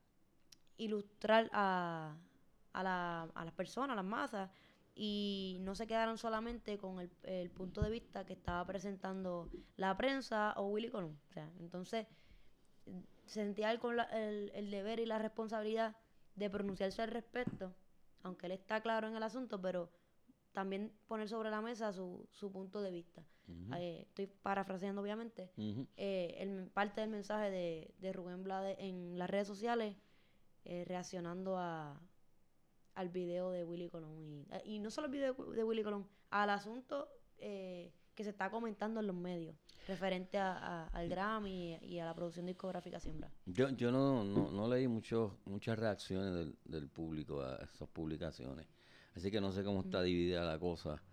ilustrar 0.77 1.49
a, 1.51 2.15
a, 2.73 2.83
la, 2.83 3.23
a 3.33 3.45
las 3.45 3.53
personas, 3.53 3.91
a 3.91 3.95
las 3.95 4.05
masas, 4.05 4.49
y 4.95 5.57
no 5.61 5.75
se 5.75 5.87
quedaron 5.87 6.17
solamente 6.17 6.77
con 6.77 6.99
el, 6.99 7.09
el, 7.23 7.49
punto 7.51 7.81
de 7.81 7.89
vista 7.89 8.25
que 8.25 8.33
estaba 8.33 8.65
presentando 8.65 9.49
la 9.77 9.95
prensa 9.95 10.53
o 10.57 10.67
Willy 10.67 10.89
Colón. 10.89 11.17
Entonces 11.59 12.05
sentía 13.25 13.77
con 13.79 13.99
el, 13.99 14.51
el, 14.53 14.71
deber 14.71 14.99
y 14.99 15.05
la 15.05 15.19
responsabilidad 15.19 15.95
de 16.35 16.49
pronunciarse 16.49 17.01
al 17.01 17.11
respecto, 17.11 17.73
aunque 18.23 18.47
él 18.47 18.53
está 18.53 18.81
claro 18.81 19.07
en 19.07 19.15
el 19.15 19.23
asunto, 19.23 19.61
pero 19.61 19.89
también 20.51 20.91
poner 21.07 21.29
sobre 21.29 21.49
la 21.49 21.61
mesa 21.61 21.93
su, 21.93 22.27
su 22.31 22.51
punto 22.51 22.81
de 22.81 22.91
vista. 22.91 23.23
Eh, 23.77 24.05
estoy 24.07 24.27
parafraseando 24.27 25.01
obviamente. 25.01 25.51
Eh, 25.57 26.35
el, 26.37 26.69
parte 26.69 27.01
del 27.01 27.09
mensaje 27.09 27.49
de, 27.49 27.93
de 27.97 28.13
Rubén 28.13 28.43
Blades 28.43 28.77
en 28.79 29.17
las 29.17 29.29
redes 29.29 29.47
sociales 29.47 29.95
eh, 30.65 30.85
reaccionando 30.85 31.57
a, 31.57 31.99
al 32.93 33.09
video 33.09 33.49
de 33.51 33.63
Willy 33.65 33.89
Colón. 33.89 34.19
Y, 34.19 34.47
y 34.65 34.79
no 34.79 34.91
solo 34.91 35.07
el 35.07 35.13
video 35.13 35.33
de, 35.33 35.63
Willy 35.63 35.83
Colón, 35.83 36.07
al 36.29 36.49
asunto 36.51 37.07
que 37.37 38.23
se 38.23 38.31
está 38.31 38.51
comentando 38.51 38.99
en 38.99 39.07
los 39.07 39.15
medios 39.15 39.55
referente 39.87 40.37
a, 40.37 40.87
al 40.87 41.07
Grammy 41.07 41.77
y, 41.81 41.99
a 41.99 42.05
la 42.05 42.13
producción 42.13 42.45
discográfica 42.45 42.99
Siembra. 42.99 43.31
Yo, 43.45 43.69
yo 43.69 43.91
no, 43.91 44.23
no, 44.23 44.51
no 44.51 44.67
leí 44.67 44.87
mucho, 44.87 45.39
muchas 45.45 45.79
reacciones 45.79 46.33
del, 46.33 46.57
del 46.65 46.89
público 46.89 47.41
a 47.41 47.55
esas 47.55 47.87
publicaciones. 47.87 48.67
Así 49.19 49.31
que 49.31 49.41
no 49.41 49.51
sé 49.51 49.65
cómo 49.65 49.81
está 49.81 50.01
dividida 50.01 50.45
la 50.45 50.57
cosa. 50.57 51.03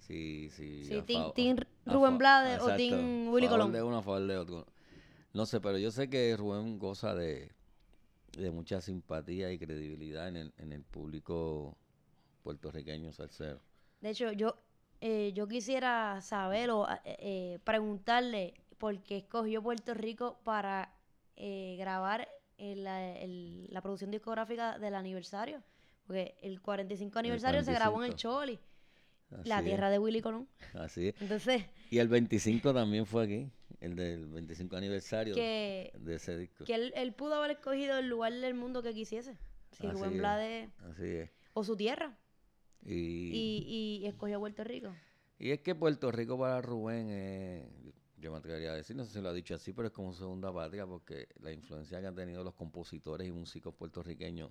Sí, 0.00 0.50
sí. 0.50 0.84
Sí, 0.84 1.00
Team, 1.34 1.56
Rubén 1.86 2.18
Blades 2.18 2.60
o 2.60 2.76
Team 2.76 3.28
Willy 3.32 3.48
Colón. 3.48 3.72
de 3.72 3.82
uno, 3.82 4.02
favor 4.02 4.26
de 4.26 4.36
otro. 4.36 4.66
No 5.32 5.46
sé, 5.46 5.62
pero 5.62 5.78
yo 5.78 5.90
sé 5.90 6.10
que 6.10 6.36
Rubén 6.36 6.78
goza 6.78 7.14
de, 7.14 7.52
de 8.36 8.50
mucha 8.50 8.82
simpatía 8.82 9.50
y 9.50 9.58
credibilidad 9.58 10.28
en 10.28 10.36
el, 10.36 10.52
en 10.58 10.72
el 10.74 10.82
público 10.82 11.74
puertorriqueño 12.42 13.12
salsero. 13.12 13.62
De 14.02 14.10
hecho, 14.10 14.30
yo, 14.32 14.56
eh, 15.00 15.32
yo 15.34 15.48
quisiera 15.48 16.20
saber 16.20 16.68
o 16.68 16.86
eh, 16.86 16.98
eh, 17.06 17.58
preguntarle 17.64 18.52
por 18.76 19.02
qué 19.02 19.16
escogió 19.16 19.62
Puerto 19.62 19.94
Rico 19.94 20.38
para 20.44 20.92
grabar 21.78 22.28
la, 22.58 23.16
la 23.24 23.80
producción 23.80 24.10
discográfica 24.10 24.78
del 24.78 24.94
aniversario. 24.94 25.62
Porque 26.06 26.36
el 26.42 26.60
45 26.60 27.18
aniversario 27.18 27.62
se 27.62 27.72
grabó 27.72 28.02
en 28.04 28.12
el 28.12 28.16
Choli. 28.16 28.58
la 29.44 29.62
tierra 29.62 29.90
de 29.90 29.98
Willy 29.98 30.20
Colón. 30.20 30.48
Así 30.74 31.08
es. 31.08 31.14
Entonces. 31.20 31.64
Y 31.90 31.98
el 31.98 32.08
25 32.08 32.74
también 32.74 33.06
fue 33.06 33.24
aquí, 33.24 33.50
el 33.80 33.96
del 33.96 34.26
25 34.26 34.76
aniversario 34.76 35.34
de 35.34 35.92
ese 36.08 36.36
disco. 36.36 36.64
Que 36.64 36.74
él, 36.74 37.14
pudo 37.14 37.34
haber 37.34 37.52
escogido 37.52 37.98
el 37.98 38.08
lugar 38.08 38.32
del 38.32 38.54
mundo 38.54 38.82
que 38.82 38.92
quisiese. 38.92 39.36
Si 39.72 39.86
Rubén 39.88 40.18
Blades. 40.18 40.70
Así 40.90 41.06
es. 41.06 41.30
O 41.52 41.64
su 41.64 41.76
tierra. 41.76 42.16
Y, 42.82 42.94
y, 42.94 44.00
y, 44.02 44.06
escogió 44.06 44.38
Puerto 44.38 44.62
Rico. 44.62 44.94
Y 45.38 45.50
es 45.50 45.60
que 45.60 45.74
Puerto 45.74 46.12
Rico 46.12 46.38
para 46.38 46.60
Rubén 46.60 47.08
es, 47.08 47.66
yo 48.18 48.30
me 48.30 48.38
atrevería 48.38 48.72
a 48.72 48.76
decir, 48.76 48.94
no 48.94 49.04
sé 49.04 49.12
si 49.12 49.20
lo 49.20 49.30
ha 49.30 49.32
dicho 49.32 49.54
así, 49.54 49.72
pero 49.72 49.88
es 49.88 49.94
como 49.94 50.12
segunda 50.12 50.52
patria 50.52 50.86
porque 50.86 51.28
la 51.40 51.52
influencia 51.52 52.00
que 52.00 52.06
han 52.06 52.14
tenido 52.14 52.44
los 52.44 52.54
compositores 52.54 53.28
y 53.28 53.32
músicos 53.32 53.74
puertorriqueños 53.74 54.50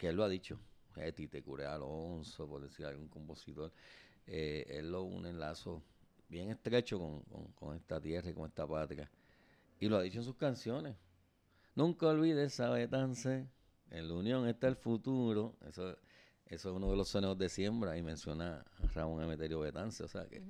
que 0.00 0.08
él 0.08 0.16
lo 0.16 0.24
ha 0.24 0.30
dicho, 0.30 0.58
eh, 0.96 1.12
Tite 1.12 1.42
Cure 1.42 1.66
Alonso, 1.66 2.48
por 2.48 2.62
decir 2.62 2.86
algún 2.86 3.08
compositor, 3.08 3.70
eh, 4.26 4.64
él 4.70 4.90
lo 4.90 5.02
une 5.02 5.28
en 5.28 5.38
lazo 5.38 5.82
bien 6.26 6.48
estrecho 6.48 7.22
con, 7.54 7.76
esta 7.76 8.00
tierra 8.00 8.30
y 8.30 8.32
con 8.32 8.48
esta 8.48 8.66
patria. 8.66 9.10
Y 9.78 9.88
lo 9.88 9.98
ha 9.98 10.02
dicho 10.02 10.20
en 10.20 10.24
sus 10.24 10.36
canciones. 10.36 10.96
Nunca 11.74 12.06
olvides, 12.06 12.54
sabe 12.54 12.88
tanse, 12.88 13.46
en 13.90 14.08
la 14.08 14.14
unión 14.14 14.48
está 14.48 14.68
el 14.68 14.76
futuro. 14.76 15.54
Eso, 15.68 15.90
eso 16.46 16.70
es 16.70 16.74
uno 16.74 16.90
de 16.90 16.96
los 16.96 17.08
sonidos 17.08 17.36
de 17.36 17.50
siembra 17.50 17.98
y 17.98 18.02
menciona 18.02 18.64
a 18.82 18.86
Ramón 18.94 19.22
Emeterio 19.22 19.60
Betance. 19.60 20.02
O 20.02 20.08
sea 20.08 20.26
que, 20.26 20.42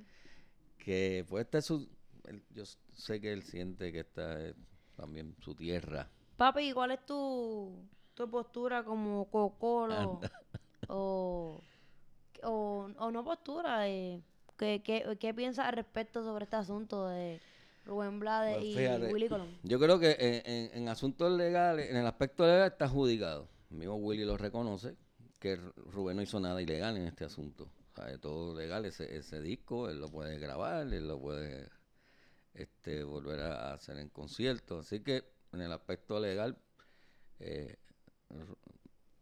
que 0.77 1.25
pues 1.27 1.43
esta 1.43 1.57
es 1.57 1.65
su, 1.65 1.89
él- 2.23 2.45
yo 2.51 2.63
sé 2.93 3.19
que 3.19 3.33
él 3.33 3.43
siente 3.43 3.91
que 3.91 3.99
esta 3.99 4.41
es 4.47 4.55
también 4.95 5.35
su 5.41 5.53
tierra. 5.55 6.09
Papi, 6.37 6.71
¿cuál 6.71 6.91
es 6.91 7.05
tu, 7.05 7.85
tu 8.13 8.29
postura 8.29 8.83
como 8.83 9.25
cocolo? 9.29 10.19
o, 10.87 11.59
o, 12.43 12.89
o 12.97 13.11
no 13.11 13.23
postura, 13.23 13.87
eh, 13.87 14.21
¿qué, 14.57 14.81
qué, 14.83 15.17
qué 15.19 15.33
piensas 15.33 15.67
al 15.67 15.73
respecto 15.75 16.23
sobre 16.23 16.43
este 16.45 16.55
asunto 16.57 17.07
de 17.07 17.39
Rubén 17.85 18.19
Blades 18.19 18.55
Pues 18.55 18.65
y 18.65 18.75
fíjate, 18.77 19.13
Willy 19.13 19.29
Colón? 19.29 19.59
Yo 19.63 19.79
creo 19.79 19.99
que 19.99 20.11
en, 20.19 20.51
en- 20.51 20.77
en 20.83 20.89
asuntos 20.89 21.31
legales, 21.31 21.89
en 21.89 21.97
el 21.97 22.05
aspecto 22.07 22.45
legal 22.45 22.67
está 22.71 22.85
adjudicado. 22.85 23.47
El 23.69 23.77
mismo 23.77 23.95
Willy 23.95 24.25
lo 24.25 24.37
reconoce, 24.37 24.95
que 25.39 25.55
Rubén 25.55 26.17
no 26.17 26.21
hizo 26.23 26.39
nada 26.39 26.61
ilegal 26.61 26.97
en 26.97 27.07
este 27.07 27.25
asunto. 27.25 27.67
¿sabe? 27.95 28.17
Todo 28.17 28.55
legal, 28.55 28.85
ese, 28.85 29.17
ese 29.17 29.41
disco, 29.41 29.89
él 29.89 29.99
lo 29.99 30.09
puede 30.09 30.37
grabar, 30.39 30.81
él 30.93 31.07
lo 31.07 31.19
puede 31.19 31.69
este, 32.53 33.03
volver 33.03 33.39
a 33.41 33.73
hacer 33.73 33.97
en 33.97 34.09
concierto. 34.09 34.79
Así 34.79 35.01
que 35.01 35.23
en 35.53 35.61
el 35.61 35.71
aspecto 35.71 36.19
legal 36.19 36.57
eh, 37.39 37.77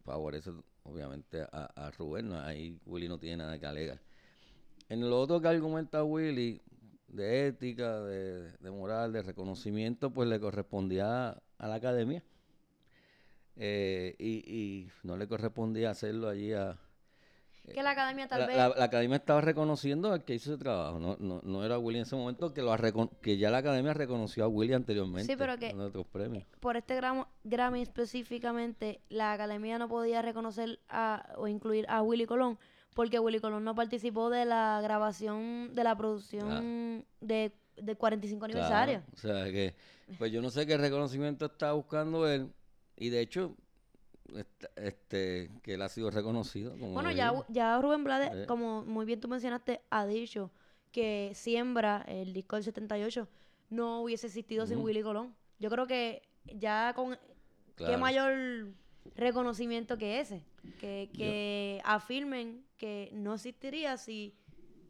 favorece 0.04 0.50
obviamente 0.84 1.42
a, 1.52 1.90
Rubén. 1.96 2.32
ahí 2.32 2.78
Willy 2.86 3.08
no 3.08 3.18
tiene 3.18 3.38
nada 3.38 3.58
que 3.58 3.66
alegar. 3.66 4.00
En 4.88 5.08
lo 5.08 5.20
otro 5.20 5.40
que 5.40 5.48
argumenta 5.48 6.02
Willy, 6.02 6.60
de 7.08 7.46
ética, 7.48 8.00
de, 8.00 8.70
moral, 8.70 9.12
de 9.12 9.22
reconocimiento, 9.22 10.10
pues 10.10 10.28
le 10.28 10.40
correspondía 10.40 11.30
a 11.58 11.68
la 11.68 11.74
academia. 11.74 12.22
Eh, 13.56 14.14
y 14.18 14.88
no 15.02 15.16
le 15.16 15.28
correspondía 15.28 15.90
hacerlo 15.90 16.28
allí 16.28 16.52
a... 16.52 16.78
Que 17.72 17.82
la 17.82 17.90
academia 17.90 18.26
tal 18.26 18.40
La, 18.40 18.46
vez... 18.46 18.56
la- 18.56 18.68
la 18.70 18.84
academia 18.84 19.16
estaba 19.18 19.40
reconociendo 19.40 20.12
al 20.12 20.24
que 20.24 20.34
hizo 20.34 20.52
ese 20.54 20.58
trabajo, 20.58 20.98
no, 20.98 21.16
no, 21.20 21.40
no 21.44 21.64
era 21.64 21.78
Willy 21.78 21.98
en 21.98 22.02
ese 22.02 22.16
momento, 22.16 22.52
que, 22.52 22.62
lo 22.62 22.74
que 23.20 23.36
ya 23.36 23.50
la 23.50 23.58
academia 23.58 23.94
reconoció 23.94 24.44
a 24.44 24.48
Willy 24.48 24.72
anteriormente. 24.72 25.30
Sí, 25.32 25.36
pero 25.38 25.56
que- 25.56 25.70
en 25.70 25.80
otros 25.80 26.06
premios. 26.06 26.44
por 26.60 26.76
este 26.76 26.96
gramo- 26.96 27.28
Grammy 27.44 27.82
específicamente, 27.82 29.00
la 29.08 29.32
academia 29.32 29.78
no 29.78 29.88
podía 29.88 30.20
reconocer 30.22 30.80
a, 30.88 31.32
o 31.36 31.46
incluir 31.48 31.86
a 31.88 32.02
Willy 32.02 32.26
Colón, 32.26 32.58
porque 32.94 33.18
Willy 33.20 33.38
Colón 33.40 33.62
no 33.64 33.74
participó 33.74 34.30
de 34.30 34.44
la 34.46 34.80
grabación, 34.82 35.74
de 35.74 35.84
la 35.84 35.96
producción 35.96 37.04
de, 37.20 37.52
del 37.76 37.96
45 37.96 38.46
Claro, 38.46 38.58
aniversario. 38.64 39.02
o 39.12 39.16
sea 39.16 39.44
que, 39.44 39.74
pues 40.18 40.32
yo 40.32 40.42
no 40.42 40.50
sé 40.50 40.66
qué 40.66 40.76
reconocimiento 40.76 41.46
está 41.46 41.72
buscando 41.72 42.28
él, 42.28 42.50
y 42.96 43.10
de 43.10 43.20
hecho, 43.20 43.54
este, 44.76 45.50
que 45.62 45.74
él 45.74 45.82
ha 45.82 45.88
sido 45.88 46.10
reconocido. 46.10 46.72
Como 46.72 46.92
Bueno, 46.92 47.10
ya, 47.12 47.32
ya 47.48 47.80
Rubén 47.80 48.04
Blades, 48.04 48.30
Eh. 48.34 48.46
como 48.46 48.82
muy 48.84 49.06
bien 49.06 49.20
tú 49.20 49.28
mencionaste, 49.28 49.80
ha 49.90 50.06
dicho 50.06 50.50
que 50.92 51.32
Siembra, 51.34 52.04
el 52.08 52.32
disco 52.32 52.56
del 52.56 52.64
78, 52.64 53.28
no 53.70 54.02
hubiese 54.02 54.26
existido 54.26 54.66
sin. 54.66 54.78
Willy 54.78 55.02
Colón. 55.02 55.34
Yo 55.58 55.70
creo 55.70 55.86
que 55.86 56.22
ya 56.46 56.92
con 56.94 57.16
qué 57.76 57.96
mayor 57.96 58.72
reconocimiento 59.16 59.96
que 59.98 60.20
ese, 60.20 60.42
que, 60.80 61.10
que 61.14 61.80
afirmen 61.84 62.64
que 62.76 63.10
no 63.12 63.34
existiría 63.34 63.96
si, 63.96 64.34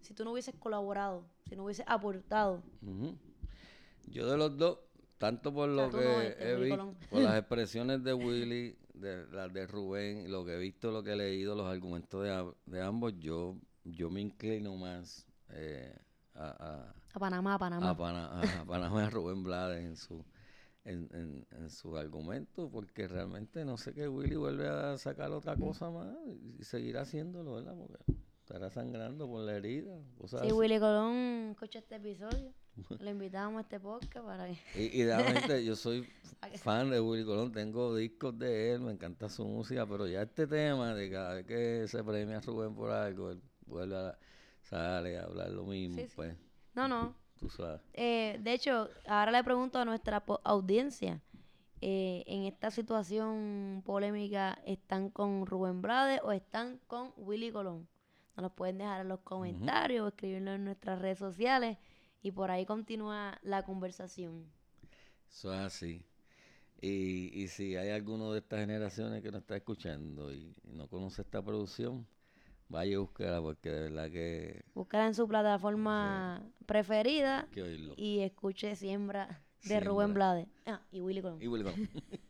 si 0.01 0.15
tú 0.15 0.25
no 0.25 0.33
hubieses 0.33 0.55
colaborado, 0.59 1.25
si 1.49 1.57
no 1.57 1.65
hubieses 1.65 1.85
aportado. 1.89 2.63
Yo 4.07 4.31
de 4.31 4.37
los 4.37 4.57
dos, 4.57 4.79
tanto 5.19 5.53
por 5.53 5.69
lo 5.69 5.91
que 5.91 5.97
no, 6.05 6.21
este, 6.21 6.51
he 6.53 6.57
visto, 6.57 6.95
por 7.11 7.21
las 7.21 7.37
expresiones 7.39 8.03
de 8.03 8.15
Willy, 8.15 8.77
de 9.01 9.27
las 9.29 9.53
de 9.53 9.67
Rubén, 9.67 10.31
lo 10.31 10.45
que 10.45 10.55
he 10.55 10.59
visto, 10.59 10.91
lo 10.91 11.03
que 11.03 11.13
he 11.13 11.17
leído, 11.17 11.55
los 11.55 11.67
argumentos 11.67 12.23
de, 12.23 12.53
de 12.67 12.83
ambos, 12.83 13.15
yo, 13.19 13.57
yo 13.85 14.11
me 14.11 14.21
inclino 14.21 14.77
más 14.77 15.27
eh, 15.51 15.95
a, 16.35 16.93
A 17.13 17.19
Panamá, 17.19 17.53
a 17.53 17.55
a, 17.55 17.59
Panamá. 17.59 17.91
a, 17.91 17.97
Pana- 17.97 18.61
a 18.61 18.65
Panamá, 18.65 19.05
a 19.07 19.11
Rubén 19.11 19.43
Blades 19.43 19.85
en 19.85 19.97
su 19.97 20.25
en, 20.85 21.09
en, 21.13 21.47
en 21.51 21.69
su 21.71 21.95
argumento, 21.97 22.71
porque 22.71 23.07
realmente 23.07 23.65
no 23.67 23.77
sé 23.77 23.93
que 23.93 24.09
Willy 24.09 24.37
vuelve 24.37 24.67
a 24.67 24.97
sacar 24.97 25.31
otra 25.31 25.55
cosa 25.57 25.91
más 25.91 26.17
y 26.59 26.65
seguirá 26.65 27.03
haciéndolo, 27.03 27.55
¿verdad? 27.57 27.75
Porque 27.77 27.99
estará 28.41 28.71
sangrando 28.71 29.29
por 29.29 29.43
la 29.45 29.57
herida. 29.57 29.99
cosas 30.17 30.41
así. 30.41 30.53
Willy 30.53 30.79
Colón 30.79 31.51
escucha 31.53 31.81
este 31.81 31.97
episodio, 31.97 32.55
le 33.01 33.11
invitamos 33.11 33.59
a 33.59 33.61
este 33.63 33.81
podcast 33.81 34.27
para 34.27 34.47
que... 34.47 34.59
Y, 34.75 35.01
y 35.01 35.05
realmente 35.05 35.65
yo 35.65 35.77
soy 35.77 36.09
fan 36.57 36.91
de 36.91 37.01
Willy 37.01 37.25
Colón, 37.25 37.53
tengo 37.53 37.95
discos 37.95 38.39
de 38.39 38.73
él, 38.73 38.81
me 38.81 38.93
encanta 38.93 39.29
su 39.29 39.45
música, 39.45 39.87
pero 39.87 40.07
ya 40.07 40.23
este 40.23 40.47
tema 40.47 40.95
de 40.95 41.11
cada 41.11 41.35
vez 41.35 41.47
que 41.47 41.89
se 41.89 42.03
premia 42.03 42.41
Rubén 42.41 42.75
por 42.75 42.91
algo, 42.91 43.31
él 43.31 43.43
vuelve 43.67 43.97
a 43.97 44.19
sale 44.63 45.19
a 45.19 45.25
hablar 45.25 45.51
lo 45.51 45.65
mismo, 45.65 45.97
Sí, 45.97 46.07
sí. 46.07 46.13
pues 46.17 46.37
No, 46.75 46.87
no, 46.87 47.15
tú 47.39 47.49
sabes. 47.49 47.81
Eh, 47.95 48.39
de 48.41 48.53
hecho, 48.53 48.89
ahora 49.07 49.33
le 49.33 49.43
pregunto 49.43 49.79
a 49.79 49.85
nuestra 49.85 50.23
audiencia, 50.45 51.21
eh, 51.83 52.25
en 52.27 52.45
esta 52.45 52.71
situación 52.71 53.83
polémica, 53.87 54.59
¿están 54.67 55.09
con 55.09 55.47
Rubén 55.47 55.81
Blades 55.81 56.21
o 56.23 56.31
están 56.33 56.79
con 56.87 57.13
Willy 57.17 57.51
Colón? 57.51 57.89
Nos 58.37 58.43
los 58.45 58.53
pueden 58.53 58.79
dejar 58.79 59.01
en 59.01 59.09
los 59.09 59.21
comentarios 59.21 60.05
o 60.05 60.09
escribirlo 60.09 60.53
en 60.53 60.65
nuestras 60.65 61.01
redes 61.01 61.19
sociales 61.19 61.79
y 62.23 62.33
por 62.33 62.51
ahí 62.51 62.67
continúa 62.67 63.39
la 63.43 63.63
conversación. 63.63 64.45
Eso 65.29 65.53
es 65.55 65.61
así. 65.61 66.05
Y, 66.81 67.31
y 67.35 67.49
si 67.49 67.77
hay 67.77 67.91
alguno 67.91 68.33
de 68.33 68.39
estas 68.39 68.61
generaciones 68.61 69.23
que 69.23 69.31
nos 69.31 69.43
está 69.43 69.57
escuchando 69.57 70.33
y, 70.33 70.55
y 70.65 70.73
no 70.73 70.89
conoce 70.89 71.23
esta 71.23 71.43
producción, 71.43 72.07
vaya 72.69 72.93
y 72.93 72.97
búsquela 72.97 73.43
porque 73.43 73.71
de 73.71 73.81
verdad 73.91 74.11
que 74.11 74.65
Búscala 74.75 75.07
en 75.07 75.15
su 75.15 75.29
plataforma 75.29 76.43
preferida 76.67 77.49
y 77.97 78.21
escuche 78.21 78.77
Siembra 78.77 79.43
de 79.63 79.69
Siembra. 79.69 79.91
Rubén 79.91 80.15
Blades. 80.15 80.49
Ah, 80.65 80.81
y 80.91 81.01
Willy 81.01 81.21
Colón. 81.21 81.43
Y 81.43 81.49
Willy 81.49 81.65
Colón. 81.65 81.91